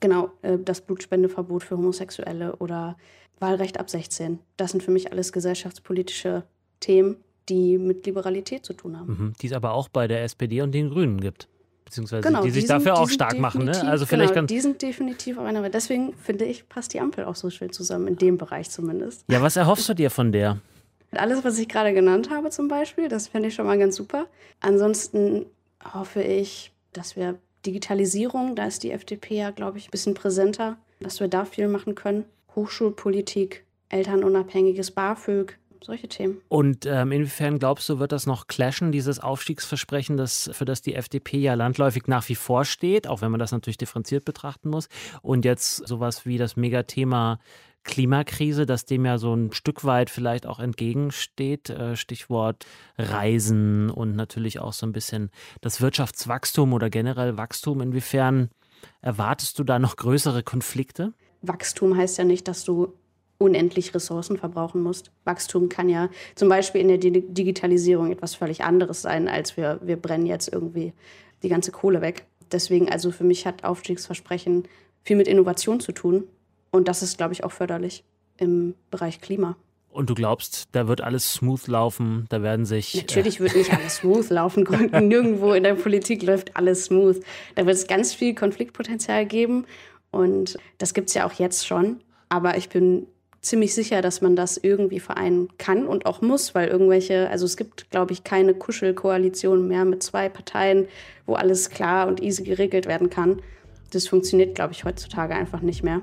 Genau, 0.00 0.30
äh, 0.42 0.58
das 0.58 0.80
Blutspendeverbot 0.80 1.64
für 1.64 1.76
Homosexuelle 1.76 2.56
oder 2.56 2.96
Wahlrecht 3.38 3.78
ab 3.78 3.90
16. 3.90 4.38
Das 4.56 4.70
sind 4.70 4.82
für 4.82 4.90
mich 4.90 5.12
alles 5.12 5.32
gesellschaftspolitische 5.32 6.44
Themen, 6.80 7.16
die 7.48 7.78
mit 7.78 8.06
Liberalität 8.06 8.64
zu 8.64 8.72
tun 8.72 8.98
haben. 8.98 9.08
Mhm, 9.08 9.32
die 9.40 9.46
es 9.46 9.52
aber 9.52 9.72
auch 9.72 9.88
bei 9.88 10.08
der 10.08 10.24
SPD 10.24 10.62
und 10.62 10.72
den 10.72 10.90
Grünen 10.90 11.20
gibt. 11.20 11.48
Beziehungsweise 11.84 12.22
genau, 12.22 12.42
die 12.42 12.50
sich 12.50 12.64
die 12.64 12.68
dafür 12.68 12.98
auch 12.98 13.08
stark 13.08 13.38
machen. 13.38 13.64
Ne? 13.64 13.88
Also 13.88 14.06
vielleicht 14.06 14.34
genau, 14.34 14.46
die 14.46 14.60
sind 14.60 14.82
definitiv 14.82 15.38
auch 15.38 15.44
einer. 15.44 15.68
Deswegen 15.70 16.14
finde 16.14 16.44
ich, 16.44 16.68
passt 16.68 16.92
die 16.94 17.00
Ampel 17.00 17.24
auch 17.24 17.36
so 17.36 17.48
schön 17.48 17.70
zusammen, 17.70 18.08
in 18.08 18.16
dem 18.16 18.38
Bereich 18.38 18.70
zumindest. 18.70 19.24
Ja, 19.30 19.40
was 19.40 19.56
erhoffst 19.56 19.88
du 19.88 19.94
dir 19.94 20.10
von 20.10 20.32
der? 20.32 20.58
Alles, 21.12 21.44
was 21.44 21.58
ich 21.58 21.68
gerade 21.68 21.94
genannt 21.94 22.28
habe 22.30 22.50
zum 22.50 22.66
Beispiel, 22.66 23.08
das 23.08 23.28
finde 23.28 23.48
ich 23.48 23.54
schon 23.54 23.66
mal 23.66 23.78
ganz 23.78 23.94
super. 23.94 24.26
Ansonsten 24.58 25.46
hoffe 25.94 26.22
ich, 26.22 26.72
dass 26.92 27.14
wir 27.14 27.38
Digitalisierung, 27.66 28.54
da 28.54 28.66
ist 28.66 28.82
die 28.82 28.92
FDP 28.92 29.36
ja, 29.36 29.50
glaube 29.50 29.78
ich, 29.78 29.88
ein 29.88 29.90
bisschen 29.90 30.14
präsenter, 30.14 30.76
dass 31.00 31.20
wir 31.20 31.28
da 31.28 31.44
viel 31.44 31.68
machen 31.68 31.94
können. 31.94 32.24
Hochschulpolitik, 32.54 33.64
elternunabhängiges 33.88 34.92
BAföG, 34.92 35.58
solche 35.82 36.08
Themen. 36.08 36.40
Und 36.48 36.86
ähm, 36.86 37.12
inwiefern 37.12 37.58
glaubst 37.58 37.88
du, 37.88 37.98
wird 37.98 38.12
das 38.12 38.26
noch 38.26 38.46
clashen, 38.46 38.92
dieses 38.92 39.20
Aufstiegsversprechen, 39.20 40.16
das, 40.16 40.50
für 40.52 40.64
das 40.64 40.82
die 40.82 40.94
FDP 40.94 41.38
ja 41.38 41.54
landläufig 41.54 42.06
nach 42.06 42.28
wie 42.28 42.34
vor 42.34 42.64
steht, 42.64 43.06
auch 43.06 43.20
wenn 43.20 43.30
man 43.30 43.40
das 43.40 43.52
natürlich 43.52 43.78
differenziert 43.78 44.24
betrachten 44.24 44.68
muss, 44.68 44.88
und 45.22 45.44
jetzt 45.44 45.86
sowas 45.86 46.26
wie 46.26 46.38
das 46.38 46.56
Megathema 46.56 47.38
Klimakrise, 47.86 48.66
das 48.66 48.84
dem 48.84 49.04
ja 49.06 49.18
so 49.18 49.34
ein 49.34 49.52
Stück 49.52 49.84
weit 49.84 50.10
vielleicht 50.10 50.46
auch 50.46 50.58
entgegensteht. 50.58 51.70
Äh, 51.70 51.96
Stichwort 51.96 52.66
Reisen 52.98 53.90
und 53.90 54.16
natürlich 54.16 54.58
auch 54.58 54.72
so 54.72 54.86
ein 54.86 54.92
bisschen 54.92 55.30
das 55.60 55.80
Wirtschaftswachstum 55.80 56.72
oder 56.72 56.90
generell 56.90 57.36
Wachstum. 57.36 57.80
Inwiefern 57.80 58.50
erwartest 59.00 59.58
du 59.58 59.64
da 59.64 59.78
noch 59.78 59.96
größere 59.96 60.42
Konflikte? 60.42 61.12
Wachstum 61.42 61.96
heißt 61.96 62.18
ja 62.18 62.24
nicht, 62.24 62.48
dass 62.48 62.64
du 62.64 62.92
unendlich 63.38 63.94
Ressourcen 63.94 64.36
verbrauchen 64.36 64.82
musst. 64.82 65.10
Wachstum 65.24 65.68
kann 65.68 65.88
ja 65.88 66.08
zum 66.34 66.48
Beispiel 66.48 66.80
in 66.80 66.88
der 66.88 66.98
Digitalisierung 66.98 68.10
etwas 68.10 68.34
völlig 68.34 68.64
anderes 68.64 69.02
sein, 69.02 69.28
als 69.28 69.56
wir, 69.56 69.80
wir 69.82 69.96
brennen 69.96 70.26
jetzt 70.26 70.52
irgendwie 70.52 70.92
die 71.42 71.48
ganze 71.48 71.70
Kohle 71.70 72.00
weg. 72.00 72.26
Deswegen, 72.50 72.90
also 72.90 73.10
für 73.10 73.24
mich 73.24 73.46
hat 73.46 73.64
Aufstiegsversprechen 73.64 74.64
viel 75.02 75.16
mit 75.16 75.28
Innovation 75.28 75.80
zu 75.80 75.92
tun. 75.92 76.24
Und 76.76 76.88
das 76.88 77.02
ist, 77.02 77.16
glaube 77.18 77.32
ich, 77.32 77.44
auch 77.44 77.52
förderlich 77.52 78.04
im 78.36 78.74
Bereich 78.90 79.20
Klima. 79.20 79.56
Und 79.88 80.10
du 80.10 80.14
glaubst, 80.14 80.68
da 80.72 80.88
wird 80.88 81.00
alles 81.00 81.32
smooth 81.32 81.68
laufen, 81.68 82.26
da 82.28 82.42
werden 82.42 82.66
sich. 82.66 82.94
Natürlich 82.94 83.38
äh 83.38 83.44
wird 83.44 83.56
nicht 83.56 83.72
alles 83.72 83.96
smooth 83.96 84.28
laufen. 84.28 84.64
Nirgendwo 84.92 85.54
in 85.54 85.62
der 85.62 85.74
Politik 85.74 86.22
läuft 86.22 86.54
alles 86.54 86.84
smooth. 86.84 87.22
Da 87.54 87.64
wird 87.64 87.76
es 87.76 87.86
ganz 87.86 88.12
viel 88.12 88.34
Konfliktpotenzial 88.34 89.24
geben. 89.24 89.64
Und 90.10 90.58
das 90.76 90.92
gibt 90.92 91.08
es 91.08 91.14
ja 91.14 91.26
auch 91.26 91.32
jetzt 91.32 91.66
schon. 91.66 92.02
Aber 92.28 92.58
ich 92.58 92.68
bin 92.68 93.06
ziemlich 93.40 93.74
sicher, 93.74 94.02
dass 94.02 94.20
man 94.20 94.36
das 94.36 94.58
irgendwie 94.58 95.00
vereinen 95.00 95.48
kann 95.56 95.86
und 95.86 96.04
auch 96.04 96.20
muss, 96.20 96.54
weil 96.54 96.68
irgendwelche, 96.68 97.30
also 97.30 97.46
es 97.46 97.56
gibt, 97.56 97.90
glaube 97.90 98.12
ich, 98.12 98.22
keine 98.22 98.52
Kuschelkoalition 98.52 99.66
mehr 99.66 99.86
mit 99.86 100.02
zwei 100.02 100.28
Parteien, 100.28 100.88
wo 101.24 101.34
alles 101.34 101.70
klar 101.70 102.06
und 102.06 102.22
easy 102.22 102.42
geregelt 102.42 102.86
werden 102.86 103.08
kann. 103.08 103.40
Das 103.92 104.08
funktioniert, 104.08 104.54
glaube 104.54 104.74
ich, 104.74 104.84
heutzutage 104.84 105.34
einfach 105.34 105.62
nicht 105.62 105.82
mehr. 105.82 106.02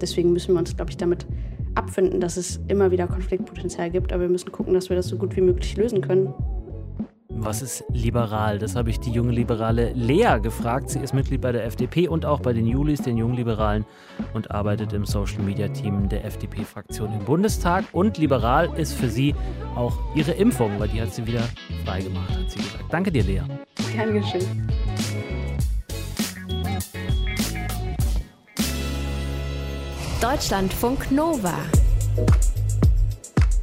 Deswegen 0.00 0.32
müssen 0.32 0.54
wir 0.54 0.58
uns, 0.58 0.74
glaube 0.74 0.90
ich, 0.90 0.96
damit 0.96 1.26
abfinden, 1.74 2.20
dass 2.20 2.36
es 2.36 2.60
immer 2.68 2.90
wieder 2.90 3.06
Konfliktpotenzial 3.06 3.90
gibt, 3.90 4.12
aber 4.12 4.22
wir 4.22 4.28
müssen 4.28 4.52
gucken, 4.52 4.74
dass 4.74 4.88
wir 4.88 4.96
das 4.96 5.08
so 5.08 5.16
gut 5.16 5.34
wie 5.36 5.40
möglich 5.40 5.76
lösen 5.76 6.00
können. 6.00 6.34
Was 7.34 7.60
ist 7.60 7.84
liberal? 7.92 8.58
Das 8.58 8.76
habe 8.76 8.90
ich 8.90 9.00
die 9.00 9.10
junge 9.10 9.32
Liberale 9.32 9.92
Lea 9.94 10.38
gefragt. 10.40 10.90
Sie 10.90 11.00
ist 11.00 11.12
Mitglied 11.12 11.40
bei 11.40 11.50
der 11.50 11.64
FDP 11.64 12.06
und 12.06 12.24
auch 12.24 12.40
bei 12.40 12.52
den 12.52 12.66
Julis, 12.66 13.00
den 13.00 13.16
Jungliberalen, 13.16 13.84
und 14.32 14.50
arbeitet 14.52 14.92
im 14.92 15.04
Social 15.04 15.42
Media 15.42 15.66
Team 15.68 16.08
der 16.08 16.24
FDP-Fraktion 16.24 17.12
im 17.12 17.24
Bundestag. 17.24 17.84
Und 17.92 18.18
liberal 18.18 18.70
ist 18.76 18.92
für 18.92 19.08
sie 19.08 19.34
auch 19.74 19.98
ihre 20.14 20.32
Impfung, 20.32 20.78
weil 20.78 20.88
die 20.88 21.00
hat 21.00 21.12
sie 21.12 21.26
wieder 21.26 21.42
freigemacht, 21.84 22.30
hat 22.30 22.50
sie 22.50 22.58
gesagt. 22.58 22.84
Danke 22.90 23.10
dir, 23.10 23.24
Lea. 23.24 23.42
Gern 23.92 24.12
geschehen. 24.12 24.68
Deutschlandfunk 30.22 31.10
Nova. 31.10 31.52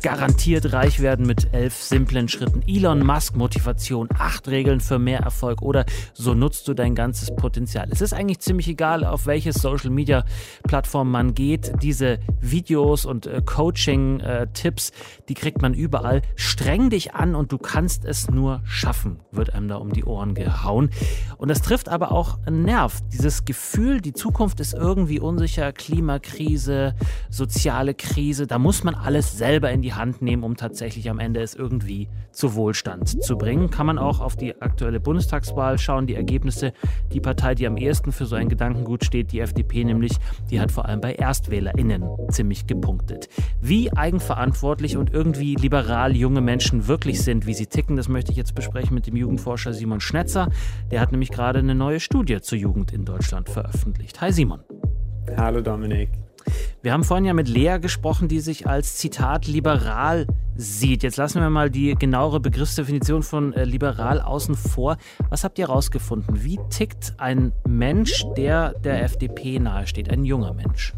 Garantiert 0.02 0.72
reich 0.72 1.02
werden 1.02 1.26
mit 1.26 1.54
elf 1.54 1.76
simplen 1.76 2.28
Schritten. 2.28 2.64
Elon 2.68 3.06
Musk 3.06 3.36
Motivation, 3.36 4.08
acht 4.18 4.48
Regeln 4.48 4.80
für 4.80 5.00
mehr 5.00 5.20
Erfolg 5.20 5.62
oder 5.62 5.86
so 6.14 6.34
nutzt 6.34 6.68
du 6.68 6.74
dein 6.74 6.96
ganzes 6.96 7.36
Potenzial. 7.36 7.90
Es 7.92 8.02
ist 8.02 8.14
eigentlich 8.14 8.40
ziemlich 8.40 8.68
egal, 8.68 9.04
auf 9.04 9.26
welche 9.26 9.52
Social 9.52 9.90
Media 9.90 10.24
Plattform 10.64 11.12
man 11.12 11.34
geht. 11.34 11.74
Diese 11.82 12.20
Videos 12.42 13.06
und 13.06 13.28
äh, 13.28 13.42
Coaching-Tipps, 13.46 14.90
äh, 14.90 14.94
die 15.28 15.34
kriegt 15.34 15.62
man 15.62 15.74
überall. 15.74 16.22
Streng 16.36 16.90
dich 16.90 17.14
an 17.14 17.36
und 17.36 17.52
du 17.52 17.58
kannst 17.58 18.06
es 18.06 18.30
nur 18.30 18.62
schaffen, 18.66 19.20
wird 19.32 19.54
einem 19.54 19.68
da 19.68 19.76
um 19.76 19.92
die 19.92 20.06
Ohren 20.06 20.34
gehauen. 20.34 20.90
Und 21.38 21.50
das 21.50 21.62
trifft 21.62 21.90
aber 21.90 22.12
auch 22.12 22.40
einen 22.46 22.64
Nerv. 22.64 23.02
Dieses 23.12 23.46
Gefühl, 23.46 24.02
die 24.02 24.14
Zukunft 24.14 24.60
ist 24.60 24.74
irgendwie 24.74 25.20
unsicher, 25.20 25.72
Klimakrise, 25.74 26.96
soziale 27.30 27.94
Krise, 27.94 28.48
da 28.48 28.60
muss 28.60 28.84
man 28.84 28.96
alles 28.96 29.38
selber 29.38 29.72
in 29.72 29.82
die 29.82 29.89
Hand 29.94 30.22
nehmen, 30.22 30.44
um 30.44 30.56
tatsächlich 30.56 31.10
am 31.10 31.20
Ende 31.20 31.42
es 31.42 31.56
irgendwie 31.56 32.08
zu 32.32 32.56
Wohlstand 32.56 33.22
zu 33.24 33.38
bringen. 33.38 33.70
Kann 33.70 33.86
man 33.86 33.98
auch 33.98 34.20
auf 34.20 34.36
die 34.36 34.62
aktuelle 34.62 35.00
Bundestagswahl 35.00 35.78
schauen, 35.78 36.08
die 36.08 36.16
Ergebnisse. 36.16 36.74
Die 37.14 37.20
Partei, 37.20 37.56
die 37.56 37.68
am 37.68 37.78
ehesten 37.78 38.12
für 38.12 38.26
so 38.26 38.36
ein 38.36 38.50
Gedankengut 38.50 39.04
steht, 39.06 39.32
die 39.32 39.40
FDP 39.40 39.84
nämlich, 39.84 40.14
die 40.50 40.60
hat 40.60 40.72
vor 40.72 40.86
allem 40.86 41.02
bei 41.02 41.14
ErstwählerInnen 41.14 42.04
ziemlich 42.30 42.68
gepunktet. 42.68 43.30
Wie 43.62 43.92
eigenverantwortlich 43.94 44.98
und 44.98 45.14
irgendwie 45.14 45.56
liberal 45.56 46.16
junge 46.16 46.42
Menschen 46.42 46.88
wirklich 46.88 47.22
sind, 47.22 47.46
wie 47.46 47.54
sie 47.54 47.68
ticken, 47.68 47.96
das 47.96 48.10
möchte 48.10 48.32
ich 48.32 48.38
jetzt 48.38 48.56
besprechen 48.56 48.94
mit 48.96 49.08
dem 49.08 49.16
Jugendforscher 49.16 49.74
Simon 49.74 50.00
Schnetzer. 50.00 50.50
Der 50.92 51.02
hat 51.02 51.12
nämlich 51.12 51.30
gerade 51.30 51.60
eine 51.60 51.76
neue 51.76 52.00
Studie 52.00 52.42
zur 52.42 52.58
Jugend 52.58 52.94
in 52.94 53.06
Deutschland 53.06 53.50
veröffentlicht. 53.50 54.22
Hi 54.22 54.32
Simon. 54.32 54.62
Hallo 55.38 55.62
Dominik. 55.62 56.10
Wir 56.82 56.94
haben 56.94 57.04
vorhin 57.04 57.26
ja 57.26 57.34
mit 57.34 57.50
Lea 57.50 57.78
gesprochen, 57.82 58.30
die 58.30 58.40
sich 58.40 58.66
als 58.66 58.96
Zitat 58.96 59.48
liberal 59.48 60.26
sieht. 60.60 61.04
Jetzt 61.04 61.16
lassen 61.16 61.42
wir 61.42 61.50
mal 61.50 61.70
die 61.70 61.96
genauere 61.96 62.42
Begriffsdefinition 62.42 63.24
von 63.24 63.54
äh, 63.54 63.64
liberal 63.64 64.20
außen 64.20 64.56
vor. 64.56 64.98
Was 65.30 65.46
habt 65.46 65.58
ihr 65.58 65.68
herausgefunden? 65.68 66.44
Wie 66.44 66.60
tickt 66.70 67.14
ein 67.18 67.54
Mensch, 67.66 68.26
der 68.36 68.74
der 68.74 69.04
FDP 69.04 69.60
nahesteht, 69.60 70.10
ein 70.10 70.26
junger 70.26 70.54
Mensch? 70.54 70.94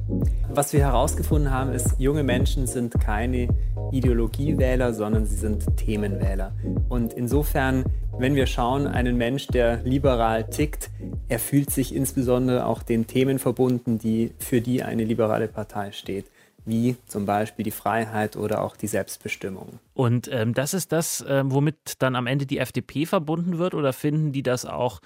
Was 0.49 0.73
wir 0.73 0.79
herausgefunden 0.79 1.51
haben, 1.51 1.71
ist, 1.73 1.99
junge 1.99 2.23
Menschen 2.23 2.65
sind 2.65 2.99
keine 2.99 3.49
Ideologiewähler, 3.91 4.93
sondern 4.93 5.27
sie 5.27 5.35
sind 5.35 5.77
Themenwähler. 5.77 6.53
Und 6.89 7.13
insofern, 7.13 7.85
wenn 8.17 8.33
wir 8.33 8.47
schauen, 8.47 8.87
einen 8.87 9.15
Mensch, 9.15 9.45
der 9.47 9.83
liberal 9.83 10.49
tickt, 10.49 10.89
er 11.29 11.39
fühlt 11.39 11.69
sich 11.69 11.95
insbesondere 11.95 12.65
auch 12.65 12.81
den 12.81 13.05
Themen 13.05 13.37
verbunden, 13.37 13.99
die 13.99 14.31
für 14.39 14.59
die 14.59 14.81
eine 14.81 15.03
liberale 15.03 15.47
Partei 15.47 15.91
steht 15.91 16.25
wie 16.65 16.95
zum 17.07 17.25
Beispiel 17.25 17.63
die 17.63 17.71
Freiheit 17.71 18.35
oder 18.35 18.61
auch 18.61 18.75
die 18.75 18.87
Selbstbestimmung. 18.87 19.79
Und 19.93 20.29
ähm, 20.31 20.53
das 20.53 20.73
ist 20.73 20.91
das, 20.91 21.21
äh, 21.21 21.43
womit 21.45 22.01
dann 22.01 22.15
am 22.15 22.27
Ende 22.27 22.45
die 22.45 22.59
FDP 22.59 23.05
verbunden 23.05 23.57
wird 23.57 23.73
oder 23.73 23.93
finden 23.93 24.31
die 24.31 24.43
das 24.43 24.65
auch 24.65 25.01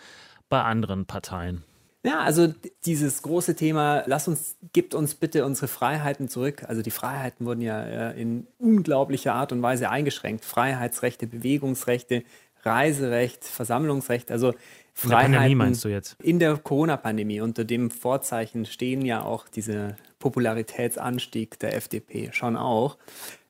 bei 0.49 0.61
anderen 0.61 1.05
Parteien? 1.05 1.63
Ja, 2.03 2.19
also 2.19 2.53
dieses 2.85 3.23
große 3.23 3.55
Thema, 3.55 4.03
lass 4.05 4.27
uns, 4.27 4.57
gibt 4.73 4.93
uns 4.93 5.15
bitte 5.15 5.43
unsere 5.43 5.67
Freiheiten 5.67 6.29
zurück. 6.29 6.63
Also 6.67 6.83
die 6.83 6.91
Freiheiten 6.91 7.47
wurden 7.47 7.61
ja 7.61 8.11
in 8.11 8.45
unglaublicher 8.59 9.33
Art 9.33 9.51
und 9.51 9.63
Weise 9.63 9.89
eingeschränkt. 9.89 10.45
Freiheitsrechte, 10.45 11.25
Bewegungsrechte, 11.25 12.23
Reiserecht, 12.61 13.43
Versammlungsrecht, 13.43 14.31
also 14.31 14.53
Freiheiten. 14.97 15.25
In 15.25 15.31
der 15.31 15.37
Pandemie 15.39 15.55
meinst 15.55 15.83
du 15.83 15.89
jetzt? 15.89 16.15
In 16.23 16.39
der 16.39 16.57
Corona-Pandemie. 16.57 17.41
Unter 17.41 17.65
dem 17.65 17.91
Vorzeichen 17.91 18.65
stehen 18.65 19.05
ja 19.05 19.23
auch 19.23 19.49
diese 19.49 19.97
Popularitätsanstieg 20.19 21.59
der 21.59 21.75
FDP 21.75 22.29
schon 22.31 22.55
auch. 22.55 22.97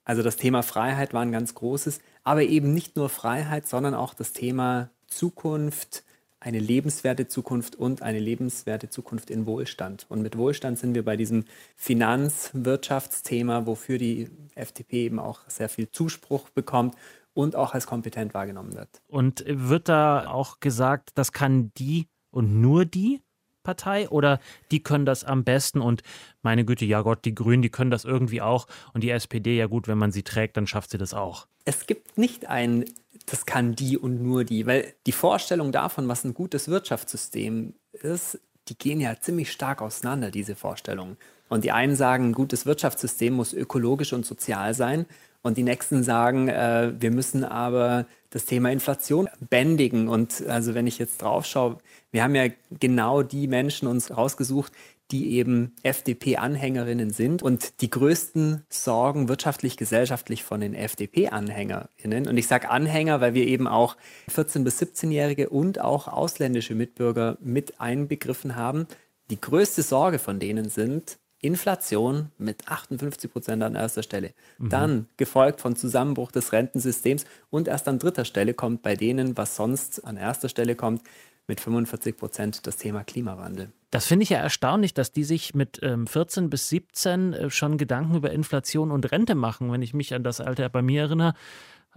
Also 0.04 0.24
das 0.24 0.38
Thema 0.38 0.64
Freiheit 0.64 1.14
war 1.14 1.22
ein 1.22 1.32
ganz 1.32 1.54
großes, 1.54 2.00
aber 2.24 2.42
eben 2.42 2.74
nicht 2.74 2.96
nur 2.96 3.10
Freiheit, 3.10 3.68
sondern 3.68 3.94
auch 3.94 4.16
das 4.16 4.34
Thema 4.34 4.90
Zukunft, 5.08 6.04
eine 6.40 6.60
lebenswerte 6.60 7.28
Zukunft 7.28 7.76
und 7.76 8.02
eine 8.02 8.20
lebenswerte 8.20 8.90
Zukunft 8.90 9.30
in 9.30 9.46
Wohlstand. 9.46 10.08
Und 10.10 10.24
mit 10.24 10.38
Wohlstand 10.38 10.80
sind 10.80 10.96
wir 10.96 11.06
bei 11.06 11.16
diesem 11.16 11.46
Finanzwirtschaftsthema, 11.76 13.68
wofür 13.68 14.00
die 14.00 14.30
FDP 14.56 15.06
eben 15.06 15.20
auch 15.20 15.42
sehr 15.48 15.70
viel 15.70 15.90
Zuspruch 15.92 16.50
bekommt 16.50 16.96
und 17.36 17.56
auch 17.56 17.76
als 17.76 17.86
kompetent 17.86 18.34
wahrgenommen 18.34 18.74
wird. 18.74 18.90
Und 19.08 19.44
wird 19.48 19.90
da 19.90 20.28
auch 20.28 20.60
gesagt, 20.60 21.12
das 21.16 21.32
kann 21.32 21.72
die 21.78 22.08
und 22.32 22.60
nur 22.62 22.86
die 22.86 23.22
Partei 23.62 24.08
oder 24.10 24.40
die 24.72 24.82
können 24.82 25.06
das 25.06 25.24
am 25.24 25.44
besten 25.44 25.82
und 25.82 26.02
meine 26.42 26.66
Güte, 26.66 26.86
ja 26.86 27.02
Gott, 27.02 27.26
die 27.26 27.36
Grünen, 27.36 27.62
die 27.62 27.70
können 27.70 27.92
das 27.92 28.06
irgendwie 28.06 28.42
auch 28.42 28.68
und 28.94 29.04
die 29.04 29.10
SPD, 29.10 29.58
ja 29.58 29.68
gut, 29.68 29.88
wenn 29.88 29.98
man 29.98 30.12
sie 30.12 30.24
trägt, 30.24 30.56
dann 30.56 30.68
schafft 30.68 30.92
sie 30.92 30.98
das 30.98 31.14
auch. 31.14 31.48
Es 31.66 31.88
gibt 31.88 32.18
nicht 32.18 32.48
ein, 32.48 32.86
das 33.26 33.46
kann 33.46 33.76
die 33.76 33.98
und 33.98 34.22
nur 34.22 34.46
die, 34.46 34.66
weil 34.66 34.94
die 35.06 35.12
Vorstellung 35.12 35.72
davon, 35.72 36.08
was 36.08 36.24
ein 36.24 36.34
gutes 36.34 36.68
Wirtschaftssystem 36.70 37.74
ist, 37.92 38.40
die 38.68 38.78
gehen 38.78 39.00
ja 39.00 39.20
ziemlich 39.20 39.52
stark 39.52 39.82
auseinander, 39.82 40.32
diese 40.32 40.56
Vorstellungen. 40.56 41.18
Und 41.50 41.64
die 41.64 41.72
einen 41.72 41.96
sagen, 41.96 42.30
ein 42.30 42.34
gutes 42.34 42.66
Wirtschaftssystem 42.66 43.34
muss 43.34 43.54
ökologisch 43.54 44.14
und 44.14 44.26
sozial 44.26 44.74
sein. 44.74 45.06
Und 45.44 45.58
die 45.58 45.64
nächsten 45.64 46.02
sagen, 46.02 46.48
äh, 46.48 46.94
wir 47.00 47.12
müssen 47.12 47.44
aber 47.44 48.08
das 48.32 48.46
Thema 48.46 48.72
Inflation 48.72 49.30
bändigen. 49.50 50.08
Und 50.08 50.46
also 50.48 50.74
wenn 50.74 50.88
ich 50.88 50.98
jetzt 50.98 51.22
drauf 51.22 51.46
schaue, 51.46 51.78
wir 52.12 52.24
haben 52.24 52.34
ja 52.34 52.48
genau 52.80 53.22
die 53.22 53.48
Menschen 53.48 53.88
uns 53.88 54.16
rausgesucht, 54.16 54.74
die 55.12 55.34
eben 55.34 55.76
FDP-Anhängerinnen 55.84 57.12
sind 57.12 57.44
und 57.44 57.82
die 57.82 57.90
größten 57.90 58.64
Sorgen 58.70 59.30
wirtschaftlich, 59.30 59.78
gesellschaftlich 59.78 60.44
von 60.44 60.62
den 60.62 60.74
FDP-AnhängerInnen. 60.74 62.28
Und 62.28 62.38
ich 62.38 62.48
sage 62.48 62.70
Anhänger, 62.70 63.22
weil 63.22 63.34
wir 63.34 63.46
eben 63.46 63.68
auch 63.68 63.98
14- 64.34 64.64
bis 64.64 64.82
17-Jährige 64.82 65.50
und 65.50 65.80
auch 65.80 66.08
ausländische 66.08 66.74
Mitbürger 66.74 67.38
mit 67.40 67.80
einbegriffen 67.80 68.56
haben. 68.56 68.88
Die 69.30 69.40
größte 69.40 69.84
Sorge 69.84 70.18
von 70.18 70.40
denen 70.40 70.70
sind, 70.70 71.18
Inflation 71.40 72.32
mit 72.40 72.68
58 72.68 73.32
Prozent 73.32 73.62
an 73.62 73.76
erster 73.76 74.02
Stelle. 74.02 74.34
Mhm. 74.58 74.70
Dann 74.70 75.08
gefolgt 75.18 75.62
von 75.62 75.76
Zusammenbruch 75.76 76.32
des 76.32 76.52
Rentensystems 76.52 77.26
und 77.52 77.68
erst 77.68 77.88
an 77.88 78.00
dritter 78.00 78.26
Stelle 78.26 78.56
kommt 78.56 78.82
bei 78.82 78.96
denen, 78.96 79.38
was 79.38 79.56
sonst 79.56 80.04
an 80.06 80.18
erster 80.18 80.50
Stelle 80.50 80.76
kommt, 80.76 81.04
mit 81.48 81.62
45 81.62 82.18
Prozent 82.18 82.68
das 82.68 82.78
Thema 82.78 83.04
Klimawandel. 83.04 83.72
Das 83.92 84.08
finde 84.08 84.24
ich 84.24 84.30
ja 84.30 84.40
erstaunlich, 84.40 84.94
dass 84.94 85.12
die 85.12 85.24
sich 85.24 85.54
mit 85.54 85.80
ähm, 85.84 86.08
14 86.08 86.50
bis 86.50 86.70
17 86.70 87.34
äh, 87.34 87.50
schon 87.50 87.78
Gedanken 87.78 88.16
über 88.16 88.32
Inflation 88.32 88.92
und 88.92 89.12
Rente 89.12 89.36
machen. 89.36 89.72
Wenn 89.72 89.82
ich 89.82 89.94
mich 89.94 90.14
an 90.14 90.24
das 90.24 90.42
Alter 90.42 90.70
bei 90.70 90.82
mir 90.82 91.04
erinnere, 91.04 91.34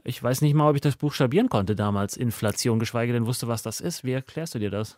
ich 0.05 0.23
weiß 0.23 0.43
nicht 0.43 0.55
mal, 0.55 0.71
ob 0.71 0.77
ich 0.77 0.81
das 0.81 0.97
buchstabieren 0.97 1.49
konnte 1.49 1.75
damals, 1.75 2.17
Inflation, 2.17 2.79
geschweige 2.79 3.13
denn 3.13 3.27
wusste, 3.27 3.49
was 3.49 3.63
das 3.63 3.81
ist. 3.81 4.05
Wie 4.05 4.13
erklärst 4.13 4.55
du 4.55 4.59
dir 4.59 4.71
das? 4.71 4.97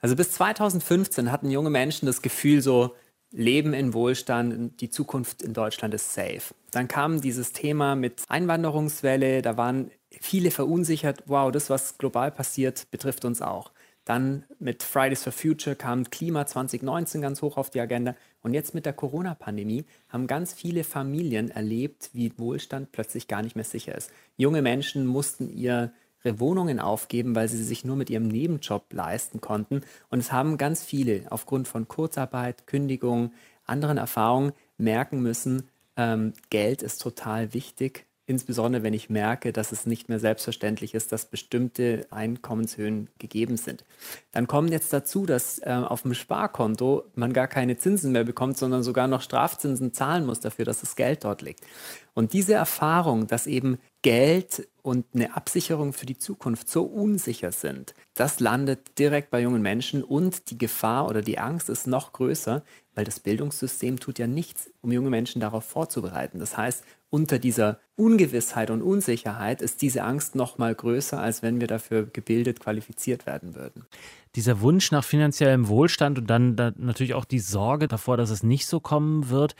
Also 0.00 0.16
bis 0.16 0.32
2015 0.32 1.30
hatten 1.30 1.50
junge 1.50 1.70
Menschen 1.70 2.06
das 2.06 2.22
Gefühl, 2.22 2.62
so 2.62 2.94
Leben 3.30 3.74
in 3.74 3.92
Wohlstand, 3.92 4.80
die 4.80 4.88
Zukunft 4.88 5.42
in 5.42 5.52
Deutschland 5.52 5.92
ist 5.92 6.14
safe. 6.14 6.54
Dann 6.70 6.88
kam 6.88 7.20
dieses 7.20 7.52
Thema 7.52 7.94
mit 7.94 8.22
Einwanderungswelle, 8.28 9.42
da 9.42 9.56
waren 9.56 9.90
viele 10.10 10.50
verunsichert, 10.50 11.24
wow, 11.26 11.52
das, 11.52 11.68
was 11.68 11.98
global 11.98 12.30
passiert, 12.30 12.90
betrifft 12.90 13.24
uns 13.24 13.42
auch. 13.42 13.70
Dann 14.08 14.44
mit 14.58 14.82
Fridays 14.82 15.22
for 15.22 15.34
Future 15.34 15.76
kam 15.76 16.08
Klima 16.08 16.46
2019 16.46 17.20
ganz 17.20 17.42
hoch 17.42 17.58
auf 17.58 17.68
die 17.68 17.78
Agenda. 17.78 18.14
Und 18.40 18.54
jetzt 18.54 18.74
mit 18.74 18.86
der 18.86 18.94
Corona-Pandemie 18.94 19.84
haben 20.08 20.26
ganz 20.26 20.54
viele 20.54 20.82
Familien 20.82 21.50
erlebt, 21.50 22.08
wie 22.14 22.32
Wohlstand 22.38 22.90
plötzlich 22.90 23.28
gar 23.28 23.42
nicht 23.42 23.54
mehr 23.54 23.66
sicher 23.66 23.94
ist. 23.94 24.10
Junge 24.38 24.62
Menschen 24.62 25.04
mussten 25.04 25.50
ihre 25.50 25.92
Wohnungen 26.24 26.80
aufgeben, 26.80 27.34
weil 27.34 27.50
sie 27.50 27.62
sich 27.62 27.84
nur 27.84 27.96
mit 27.96 28.08
ihrem 28.08 28.28
Nebenjob 28.28 28.90
leisten 28.94 29.42
konnten. 29.42 29.82
Und 30.08 30.20
es 30.20 30.32
haben 30.32 30.56
ganz 30.56 30.82
viele 30.82 31.26
aufgrund 31.28 31.68
von 31.68 31.86
Kurzarbeit, 31.86 32.66
Kündigung, 32.66 33.32
anderen 33.66 33.98
Erfahrungen 33.98 34.52
merken 34.78 35.20
müssen, 35.20 35.68
ähm, 35.98 36.32
Geld 36.48 36.82
ist 36.82 37.02
total 37.02 37.52
wichtig 37.52 38.06
insbesondere 38.28 38.82
wenn 38.82 38.92
ich 38.92 39.08
merke, 39.08 39.52
dass 39.52 39.72
es 39.72 39.86
nicht 39.86 40.10
mehr 40.10 40.20
selbstverständlich 40.20 40.94
ist, 40.94 41.12
dass 41.12 41.24
bestimmte 41.24 42.06
Einkommenshöhen 42.10 43.08
gegeben 43.18 43.56
sind. 43.56 43.84
Dann 44.32 44.46
kommt 44.46 44.70
jetzt 44.70 44.92
dazu, 44.92 45.24
dass 45.24 45.58
äh, 45.60 45.70
auf 45.70 46.02
dem 46.02 46.12
Sparkonto 46.12 47.04
man 47.14 47.32
gar 47.32 47.48
keine 47.48 47.78
Zinsen 47.78 48.12
mehr 48.12 48.24
bekommt, 48.24 48.58
sondern 48.58 48.82
sogar 48.82 49.08
noch 49.08 49.22
Strafzinsen 49.22 49.94
zahlen 49.94 50.26
muss 50.26 50.40
dafür, 50.40 50.66
dass 50.66 50.80
das 50.80 50.94
Geld 50.94 51.24
dort 51.24 51.40
liegt. 51.40 51.64
Und 52.12 52.34
diese 52.34 52.52
Erfahrung, 52.52 53.28
dass 53.28 53.46
eben 53.46 53.78
Geld 54.02 54.68
und 54.82 55.06
eine 55.14 55.36
Absicherung 55.36 55.92
für 55.92 56.06
die 56.06 56.18
Zukunft 56.18 56.68
so 56.68 56.82
unsicher 56.82 57.52
sind, 57.52 57.94
das 58.14 58.40
landet 58.40 58.98
direkt 58.98 59.30
bei 59.30 59.40
jungen 59.40 59.62
Menschen 59.62 60.02
und 60.02 60.50
die 60.50 60.58
Gefahr 60.58 61.08
oder 61.08 61.22
die 61.22 61.38
Angst 61.38 61.70
ist 61.70 61.86
noch 61.86 62.12
größer, 62.12 62.62
weil 62.94 63.04
das 63.04 63.20
Bildungssystem 63.20 64.00
tut 64.00 64.18
ja 64.18 64.26
nichts, 64.26 64.70
um 64.82 64.90
junge 64.90 65.10
Menschen 65.10 65.40
darauf 65.40 65.64
vorzubereiten. 65.64 66.40
Das 66.40 66.56
heißt, 66.56 66.82
unter 67.10 67.38
dieser 67.38 67.78
Ungewissheit 67.96 68.70
und 68.70 68.82
Unsicherheit 68.82 69.62
ist 69.62 69.82
diese 69.82 70.04
Angst 70.04 70.34
noch 70.34 70.58
mal 70.58 70.74
größer, 70.74 71.18
als 71.18 71.42
wenn 71.42 71.60
wir 71.60 71.66
dafür 71.66 72.06
gebildet, 72.06 72.60
qualifiziert 72.60 73.26
werden 73.26 73.54
würden. 73.54 73.86
Dieser 74.34 74.60
Wunsch 74.60 74.92
nach 74.92 75.04
finanziellem 75.04 75.68
Wohlstand 75.68 76.18
und 76.18 76.28
dann, 76.28 76.54
dann 76.54 76.74
natürlich 76.76 77.14
auch 77.14 77.24
die 77.24 77.38
Sorge 77.38 77.88
davor, 77.88 78.16
dass 78.16 78.30
es 78.30 78.42
nicht 78.42 78.66
so 78.66 78.80
kommen 78.80 79.30
wird. 79.30 79.56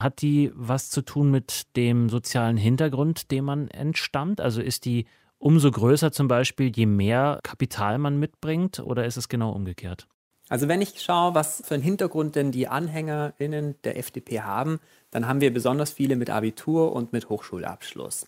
Hat 0.00 0.20
die 0.20 0.50
was 0.54 0.90
zu 0.90 1.02
tun 1.02 1.30
mit 1.30 1.76
dem 1.76 2.08
sozialen 2.08 2.56
Hintergrund, 2.56 3.30
dem 3.30 3.44
man 3.44 3.68
entstammt? 3.68 4.40
Also 4.40 4.60
ist 4.60 4.84
die 4.84 5.06
umso 5.38 5.70
größer 5.70 6.12
zum 6.12 6.28
Beispiel, 6.28 6.72
je 6.74 6.86
mehr 6.86 7.40
Kapital 7.42 7.98
man 7.98 8.18
mitbringt 8.18 8.80
oder 8.80 9.06
ist 9.06 9.16
es 9.16 9.28
genau 9.28 9.52
umgekehrt? 9.52 10.08
Also 10.48 10.68
wenn 10.68 10.80
ich 10.80 11.00
schaue, 11.02 11.34
was 11.34 11.62
für 11.66 11.74
einen 11.74 11.82
Hintergrund 11.82 12.36
denn 12.36 12.52
die 12.52 12.68
AnhängerInnen 12.68 13.76
der 13.82 13.98
FDP 13.98 14.42
haben, 14.42 14.80
dann 15.10 15.26
haben 15.26 15.40
wir 15.40 15.52
besonders 15.52 15.90
viele 15.90 16.16
mit 16.16 16.30
Abitur 16.30 16.92
und 16.92 17.12
mit 17.12 17.28
Hochschulabschluss. 17.28 18.26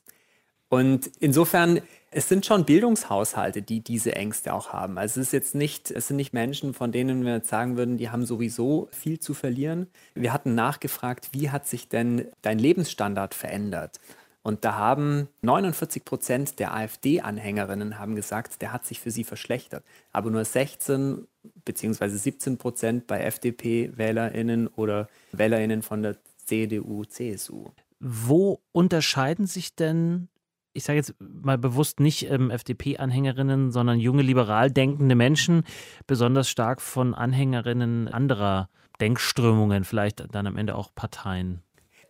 Und 0.69 1.11
insofern, 1.21 1.81
es 2.11 2.29
sind 2.29 2.45
schon 2.45 2.65
Bildungshaushalte, 2.65 3.63
die 3.63 3.81
diese 3.81 4.15
Ängste 4.15 4.53
auch 4.53 4.73
haben. 4.73 4.99
Also 4.99 5.21
es 5.21 5.29
ist 5.29 5.33
jetzt 5.33 5.55
nicht, 5.55 5.91
es 5.91 6.09
sind 6.09 6.17
nicht 6.17 6.35
Menschen, 6.35 6.75
von 6.75 6.93
denen 6.93 7.25
wir 7.25 7.37
jetzt 7.37 7.49
sagen 7.49 7.77
würden, 7.77 7.97
die 7.97 8.11
haben 8.11 8.27
sowieso 8.27 8.89
viel 8.91 9.19
zu 9.19 9.33
verlieren. 9.33 9.87
Wir 10.15 10.33
hatten 10.33 10.55
nachgefragt, 10.55 11.31
wie 11.33 11.51
hat 11.51 11.67
sich 11.67 11.89
denn 11.89 12.27
dein 12.43 12.59
Lebensstandard 12.59 13.33
verändert? 13.35 13.99
Und 14.43 14.65
da 14.65 14.77
haben 14.77 15.29
49 15.43 16.05
Prozent 16.05 16.59
der 16.59 16.75
AfD-Anhängerinnen 16.75 17.99
haben 17.99 18.15
gesagt, 18.15 18.63
der 18.63 18.73
hat 18.73 18.87
sich 18.87 19.01
für 19.01 19.11
sie 19.11 19.25
verschlechtert. 19.25 19.85
Aber 20.13 20.31
nur 20.31 20.45
16 20.45 21.27
bzw. 21.65 22.09
17 22.09 22.59
Prozent 22.59 23.07
bei 23.07 23.21
FDP-WählerInnen 23.21 24.69
oder 24.69 25.09
WählerInnen 25.33 25.83
von 25.83 26.03
der 26.03 26.17
CDU, 26.47 27.05
CSU. 27.05 27.67
Wo 28.01 28.61
unterscheiden 28.73 29.47
sich 29.47 29.75
denn, 29.75 30.29
ich 30.73 30.85
sage 30.85 30.99
jetzt 30.99 31.15
mal 31.19 31.59
bewusst 31.59 32.01
nicht 32.01 32.31
ähm, 32.31 32.51
FDP-Anhängerinnen, 32.51 33.71
sondern 33.71 33.99
junge 33.99 34.23
liberal 34.23 34.71
denkende 34.71 35.15
Menschen 35.15 35.65
besonders 36.07 36.49
stark 36.49 36.81
von 36.81 37.15
Anhängerinnen 37.15 38.09
anderer 38.09 38.71
Denkströmungen, 39.01 39.85
vielleicht 39.85 40.25
dann 40.35 40.47
am 40.47 40.57
Ende 40.57 40.75
auch 40.75 40.95
Parteien? 40.95 41.63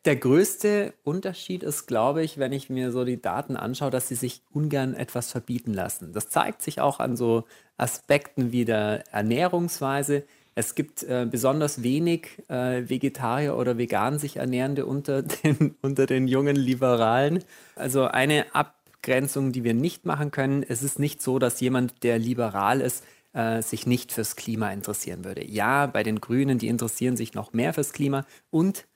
Der 0.09 0.17
größte 0.17 0.95
Unterschied 1.05 1.63
ist, 1.63 1.85
glaube 1.85 2.23
ich, 2.23 2.39
wenn 2.39 2.51
ich 2.51 2.71
mir 2.71 2.93
so 2.93 3.05
die 3.05 3.21
Daten 3.21 3.57
anschaue, 3.57 3.91
dass 3.91 4.09
sie 4.09 4.15
sich 4.15 4.41
ungern 4.55 4.95
etwas 4.95 5.31
verbieten 5.31 5.75
lassen. 5.75 6.15
Das 6.15 6.31
zeigt 6.31 6.63
sich 6.63 6.81
auch 6.81 6.99
an 6.99 7.15
so 7.15 7.45
Aspekten 7.77 8.51
wie 8.51 8.65
der 8.65 9.05
Ernährungsweise. 9.13 10.25
Es 10.55 10.75
gibt 10.75 11.03
äh, 11.03 11.27
besonders 11.31 11.83
wenig 11.83 12.43
äh, 12.49 12.89
Vegetarier 12.89 13.55
oder 13.55 13.77
vegan 13.77 14.19
sich 14.19 14.39
Ernährende 14.39 14.87
unter 14.87 15.21
den, 15.45 15.75
unter 15.83 16.07
den 16.07 16.27
jungen 16.27 16.57
Liberalen. 16.57 17.45
Also 17.77 18.05
eine 18.05 18.47
Abgrenzung, 18.55 19.53
die 19.53 19.63
wir 19.63 19.75
nicht 19.75 20.07
machen 20.07 20.31
können. 20.31 20.65
Es 20.67 20.83
ist 20.83 20.99
nicht 20.99 21.21
so, 21.21 21.39
dass 21.39 21.61
jemand, 21.61 22.03
der 22.03 22.19
liberal 22.19 22.81
ist, 22.81 23.05
äh, 23.35 23.61
sich 23.61 23.87
nicht 23.87 24.13
fürs 24.13 24.37
Klima 24.37 24.73
interessieren 24.73 25.27
würde. 25.27 25.45
Ja, 25.45 25.85
bei 25.85 26.03
den 26.03 26.23
Grünen, 26.23 26.57
die 26.57 26.69
interessieren 26.69 27.19
sich 27.19 27.35
noch 27.35 27.53
mehr 27.53 27.75
fürs 27.75 27.93
Klima 27.93 28.25
und 28.49 28.87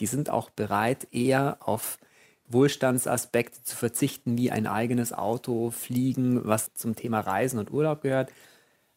die 0.00 0.06
sind 0.06 0.30
auch 0.30 0.50
bereit, 0.50 1.08
eher 1.12 1.58
auf 1.60 1.98
Wohlstandsaspekte 2.48 3.62
zu 3.62 3.76
verzichten, 3.76 4.36
wie 4.36 4.50
ein 4.50 4.66
eigenes 4.66 5.12
Auto, 5.12 5.70
Fliegen, 5.70 6.46
was 6.46 6.74
zum 6.74 6.96
Thema 6.96 7.20
Reisen 7.20 7.58
und 7.58 7.72
Urlaub 7.72 8.02
gehört. 8.02 8.32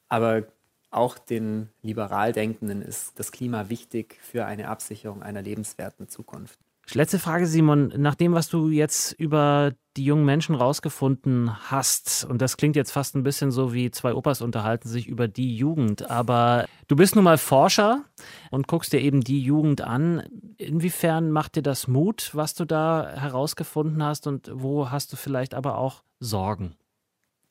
Aber 0.09 0.43
auch 0.91 1.17
den 1.17 1.69
liberal 1.81 2.31
Denkenden 2.31 2.81
ist 2.81 3.19
das 3.19 3.31
Klima 3.31 3.69
wichtig 3.69 4.17
für 4.21 4.45
eine 4.45 4.69
Absicherung 4.69 5.23
einer 5.23 5.41
lebenswerten 5.41 6.07
Zukunft. 6.09 6.64
Letzte 6.93 7.19
Frage, 7.19 7.47
Simon. 7.47 7.91
Nach 7.97 8.15
dem, 8.15 8.33
was 8.33 8.47
du 8.47 8.69
jetzt 8.69 9.13
über 9.13 9.73
die 9.97 10.05
jungen 10.05 10.25
Menschen 10.25 10.55
rausgefunden 10.55 11.51
hast, 11.69 12.25
und 12.29 12.41
das 12.41 12.57
klingt 12.57 12.75
jetzt 12.75 12.91
fast 12.91 13.15
ein 13.15 13.23
bisschen 13.23 13.51
so 13.51 13.73
wie 13.73 13.91
zwei 13.91 14.13
Opas 14.13 14.41
unterhalten 14.41 14.87
sich 14.87 15.07
über 15.07 15.27
die 15.27 15.55
Jugend, 15.55 16.09
aber 16.09 16.65
du 16.87 16.95
bist 16.95 17.15
nun 17.15 17.23
mal 17.23 17.37
Forscher 17.37 18.03
und 18.51 18.67
guckst 18.67 18.93
dir 18.93 18.99
eben 18.99 19.21
die 19.21 19.41
Jugend 19.41 19.81
an. 19.81 20.23
Inwiefern 20.57 21.31
macht 21.31 21.55
dir 21.55 21.63
das 21.63 21.87
Mut, 21.87 22.31
was 22.33 22.53
du 22.53 22.65
da 22.65 23.09
herausgefunden 23.15 24.03
hast 24.03 24.27
und 24.27 24.51
wo 24.53 24.91
hast 24.91 25.11
du 25.11 25.17
vielleicht 25.17 25.53
aber 25.53 25.77
auch 25.77 26.03
Sorgen? 26.19 26.75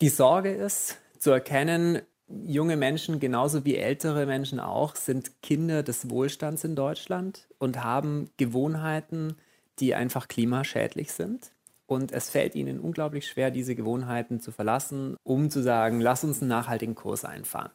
Die 0.00 0.10
Sorge 0.10 0.50
ist 0.50 0.98
zu 1.18 1.30
erkennen, 1.30 2.02
junge 2.46 2.76
Menschen 2.76 3.20
genauso 3.20 3.64
wie 3.64 3.76
ältere 3.76 4.26
Menschen 4.26 4.60
auch 4.60 4.96
sind 4.96 5.42
Kinder 5.42 5.82
des 5.82 6.10
Wohlstands 6.10 6.64
in 6.64 6.76
Deutschland 6.76 7.46
und 7.58 7.82
haben 7.82 8.30
Gewohnheiten, 8.36 9.36
die 9.78 9.94
einfach 9.94 10.28
klimaschädlich 10.28 11.12
sind. 11.12 11.50
Und 11.86 12.12
es 12.12 12.30
fällt 12.30 12.54
ihnen 12.54 12.80
unglaublich 12.80 13.26
schwer, 13.26 13.50
diese 13.50 13.74
Gewohnheiten 13.74 14.40
zu 14.40 14.52
verlassen, 14.52 15.16
um 15.22 15.50
zu 15.50 15.62
sagen, 15.62 16.00
lass 16.00 16.24
uns 16.24 16.40
einen 16.40 16.48
nachhaltigen 16.48 16.94
Kurs 16.94 17.24
einfahren. 17.24 17.70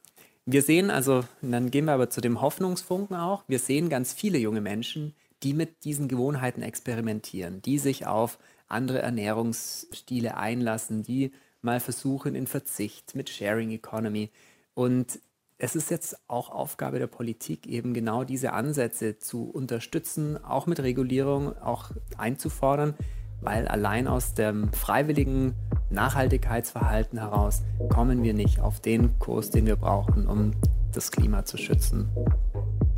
Wir 0.46 0.63
sehen 0.63 0.89
also, 0.89 1.24
dann 1.42 1.70
gehen 1.70 1.86
wir 1.86 1.94
aber 1.94 2.10
zu 2.10 2.22
dem 2.22 2.42
Hoffnungsfunken 2.42 3.16
auch, 3.16 3.44
wir 3.48 3.60
sehen 3.60 3.88
ganz 3.89 4.13
viele 4.13 4.39
junge 4.39 4.62
Menschen, 4.62 5.13
die 5.44 5.54
mit 5.54 5.84
diesen 5.84 6.08
Gewohnheiten 6.08 6.63
experimentieren, 6.63 7.62
die 7.62 7.78
sich 7.78 8.08
auf 8.08 8.39
andere 8.68 9.00
Ernährungsstile 9.00 10.38
einlassen, 10.38 11.04
die 11.04 11.32
mal 11.62 11.80
versuchen 11.80 12.36
in 12.36 12.48
Verzicht 12.48 13.16
mit 13.16 13.30
Sharing 13.30 13.72
Economy. 13.72 14.32
Und 14.80 15.20
es 15.58 15.76
ist 15.76 15.92
jetzt 15.92 16.18
auch 16.30 16.52
Aufgabe 16.52 17.00
der 17.00 17.08
Politik, 17.08 17.68
eben 17.68 17.94
genau 17.94 18.24
diese 18.24 18.54
Ansätze 18.54 19.18
zu 19.18 19.44
unterstützen, 19.50 20.42
auch 20.42 20.68
mit 20.68 20.80
Regulierung, 20.80 21.52
auch 21.58 21.92
einzufordern, 22.18 22.94
weil 23.42 23.68
allein 23.68 24.08
aus 24.08 24.36
dem 24.36 24.72
freiwilligen 24.72 25.54
Nachhaltigkeitsverhalten 25.89 27.20
heraus 27.20 27.62
kommen 27.89 28.24
wir 28.24 28.34
nicht 28.34 28.62
auf 28.62 28.80
den 28.80 29.20
Kurs, 29.20 29.50
den 29.50 29.65
wir 29.65 29.76
brauchen, 29.76 30.28
um 30.28 30.52
das 30.94 31.12
Klima 31.12 31.44
zu 31.44 31.58
schützen 31.58 32.08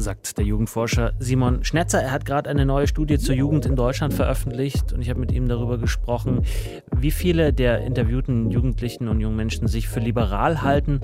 sagt 0.02 0.38
der 0.38 0.46
Jugendforscher 0.46 1.14
Simon 1.20 1.64
Schnetzer. 1.64 2.02
Er 2.02 2.12
hat 2.12 2.26
gerade 2.26 2.50
eine 2.50 2.66
neue 2.66 2.88
Studie 2.88 3.18
zur 3.18 3.36
Jugend 3.36 3.66
in 3.66 3.76
Deutschland 3.76 4.14
veröffentlicht 4.14 4.94
und 4.94 5.02
ich 5.02 5.10
habe 5.10 5.20
mit 5.20 5.32
ihm 5.32 5.48
darüber 5.48 5.78
gesprochen, 5.78 6.44
wie 6.96 7.12
viele 7.12 7.54
der 7.54 7.82
interviewten 7.82 8.52
Jugendlichen 8.52 9.08
und 9.08 9.22
jungen 9.22 9.36
Menschen 9.36 9.68
sich 9.68 9.88
für 9.88 10.00
liberal 10.00 10.62
halten 10.62 11.02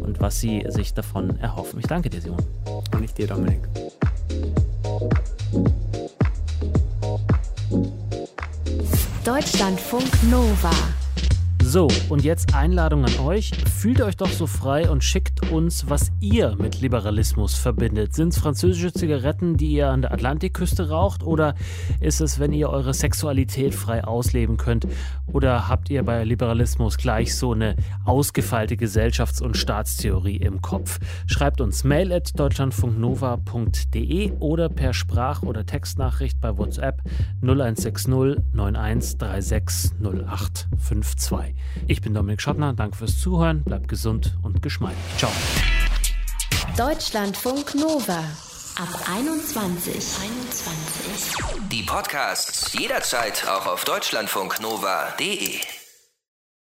und 0.00 0.20
was 0.20 0.40
sie 0.40 0.64
sich 0.68 0.94
davon 0.94 1.38
erhoffen. 1.40 1.80
Ich 1.80 1.86
danke 1.86 2.10
dir, 2.10 2.20
Simon. 2.20 2.42
Und 2.94 3.04
ich 3.04 3.12
dir, 3.12 3.26
Dominik. 3.26 3.60
Deutschlandfunk 9.24 10.08
Nova. 10.30 10.70
So, 11.70 11.86
und 12.08 12.24
jetzt 12.24 12.54
Einladung 12.54 13.04
an 13.04 13.18
euch. 13.18 13.50
Fühlt 13.50 14.00
euch 14.00 14.16
doch 14.16 14.30
so 14.30 14.46
frei 14.46 14.88
und 14.88 15.04
schickt 15.04 15.52
uns, 15.52 15.90
was 15.90 16.10
ihr 16.18 16.56
mit 16.56 16.80
Liberalismus 16.80 17.56
verbindet. 17.56 18.14
Sind 18.14 18.30
es 18.30 18.38
französische 18.38 18.90
Zigaretten, 18.90 19.58
die 19.58 19.72
ihr 19.72 19.90
an 19.90 20.00
der 20.00 20.12
Atlantikküste 20.12 20.88
raucht? 20.88 21.22
Oder 21.22 21.54
ist 22.00 22.22
es, 22.22 22.38
wenn 22.38 22.54
ihr 22.54 22.70
eure 22.70 22.94
Sexualität 22.94 23.74
frei 23.74 24.02
ausleben 24.02 24.56
könnt? 24.56 24.88
Oder 25.26 25.68
habt 25.68 25.90
ihr 25.90 26.02
bei 26.04 26.24
Liberalismus 26.24 26.96
gleich 26.96 27.36
so 27.36 27.52
eine 27.52 27.76
ausgefeilte 28.06 28.76
Gesellschafts- 28.76 29.42
und 29.42 29.54
Staatstheorie 29.54 30.38
im 30.38 30.62
Kopf? 30.62 31.00
Schreibt 31.26 31.60
uns 31.60 31.84
mail 31.84 32.14
at 32.14 32.30
deutschlandfunknova.de 32.40 34.32
oder 34.38 34.70
per 34.70 34.94
Sprach- 34.94 35.42
oder 35.42 35.66
Textnachricht 35.66 36.40
bei 36.40 36.56
WhatsApp 36.56 37.02
0160 37.42 38.08
9136 38.54 39.90
0852. 40.00 41.57
Ich 41.86 42.00
bin 42.00 42.14
Dominik 42.14 42.40
Schottner, 42.40 42.72
danke 42.72 42.96
fürs 42.96 43.18
Zuhören, 43.18 43.62
bleibt 43.62 43.88
gesund 43.88 44.36
und 44.42 44.62
geschmeidig. 44.62 44.98
Ciao. 45.16 45.30
Deutschlandfunk 46.76 47.74
Nova 47.74 48.24
ab 48.76 48.88
21. 49.12 49.94
21. 49.94 51.68
Die 51.70 51.82
Podcasts 51.82 52.72
jederzeit 52.72 53.46
auch 53.48 53.66
auf 53.66 53.84
deutschlandfunknova.de. 53.84 55.77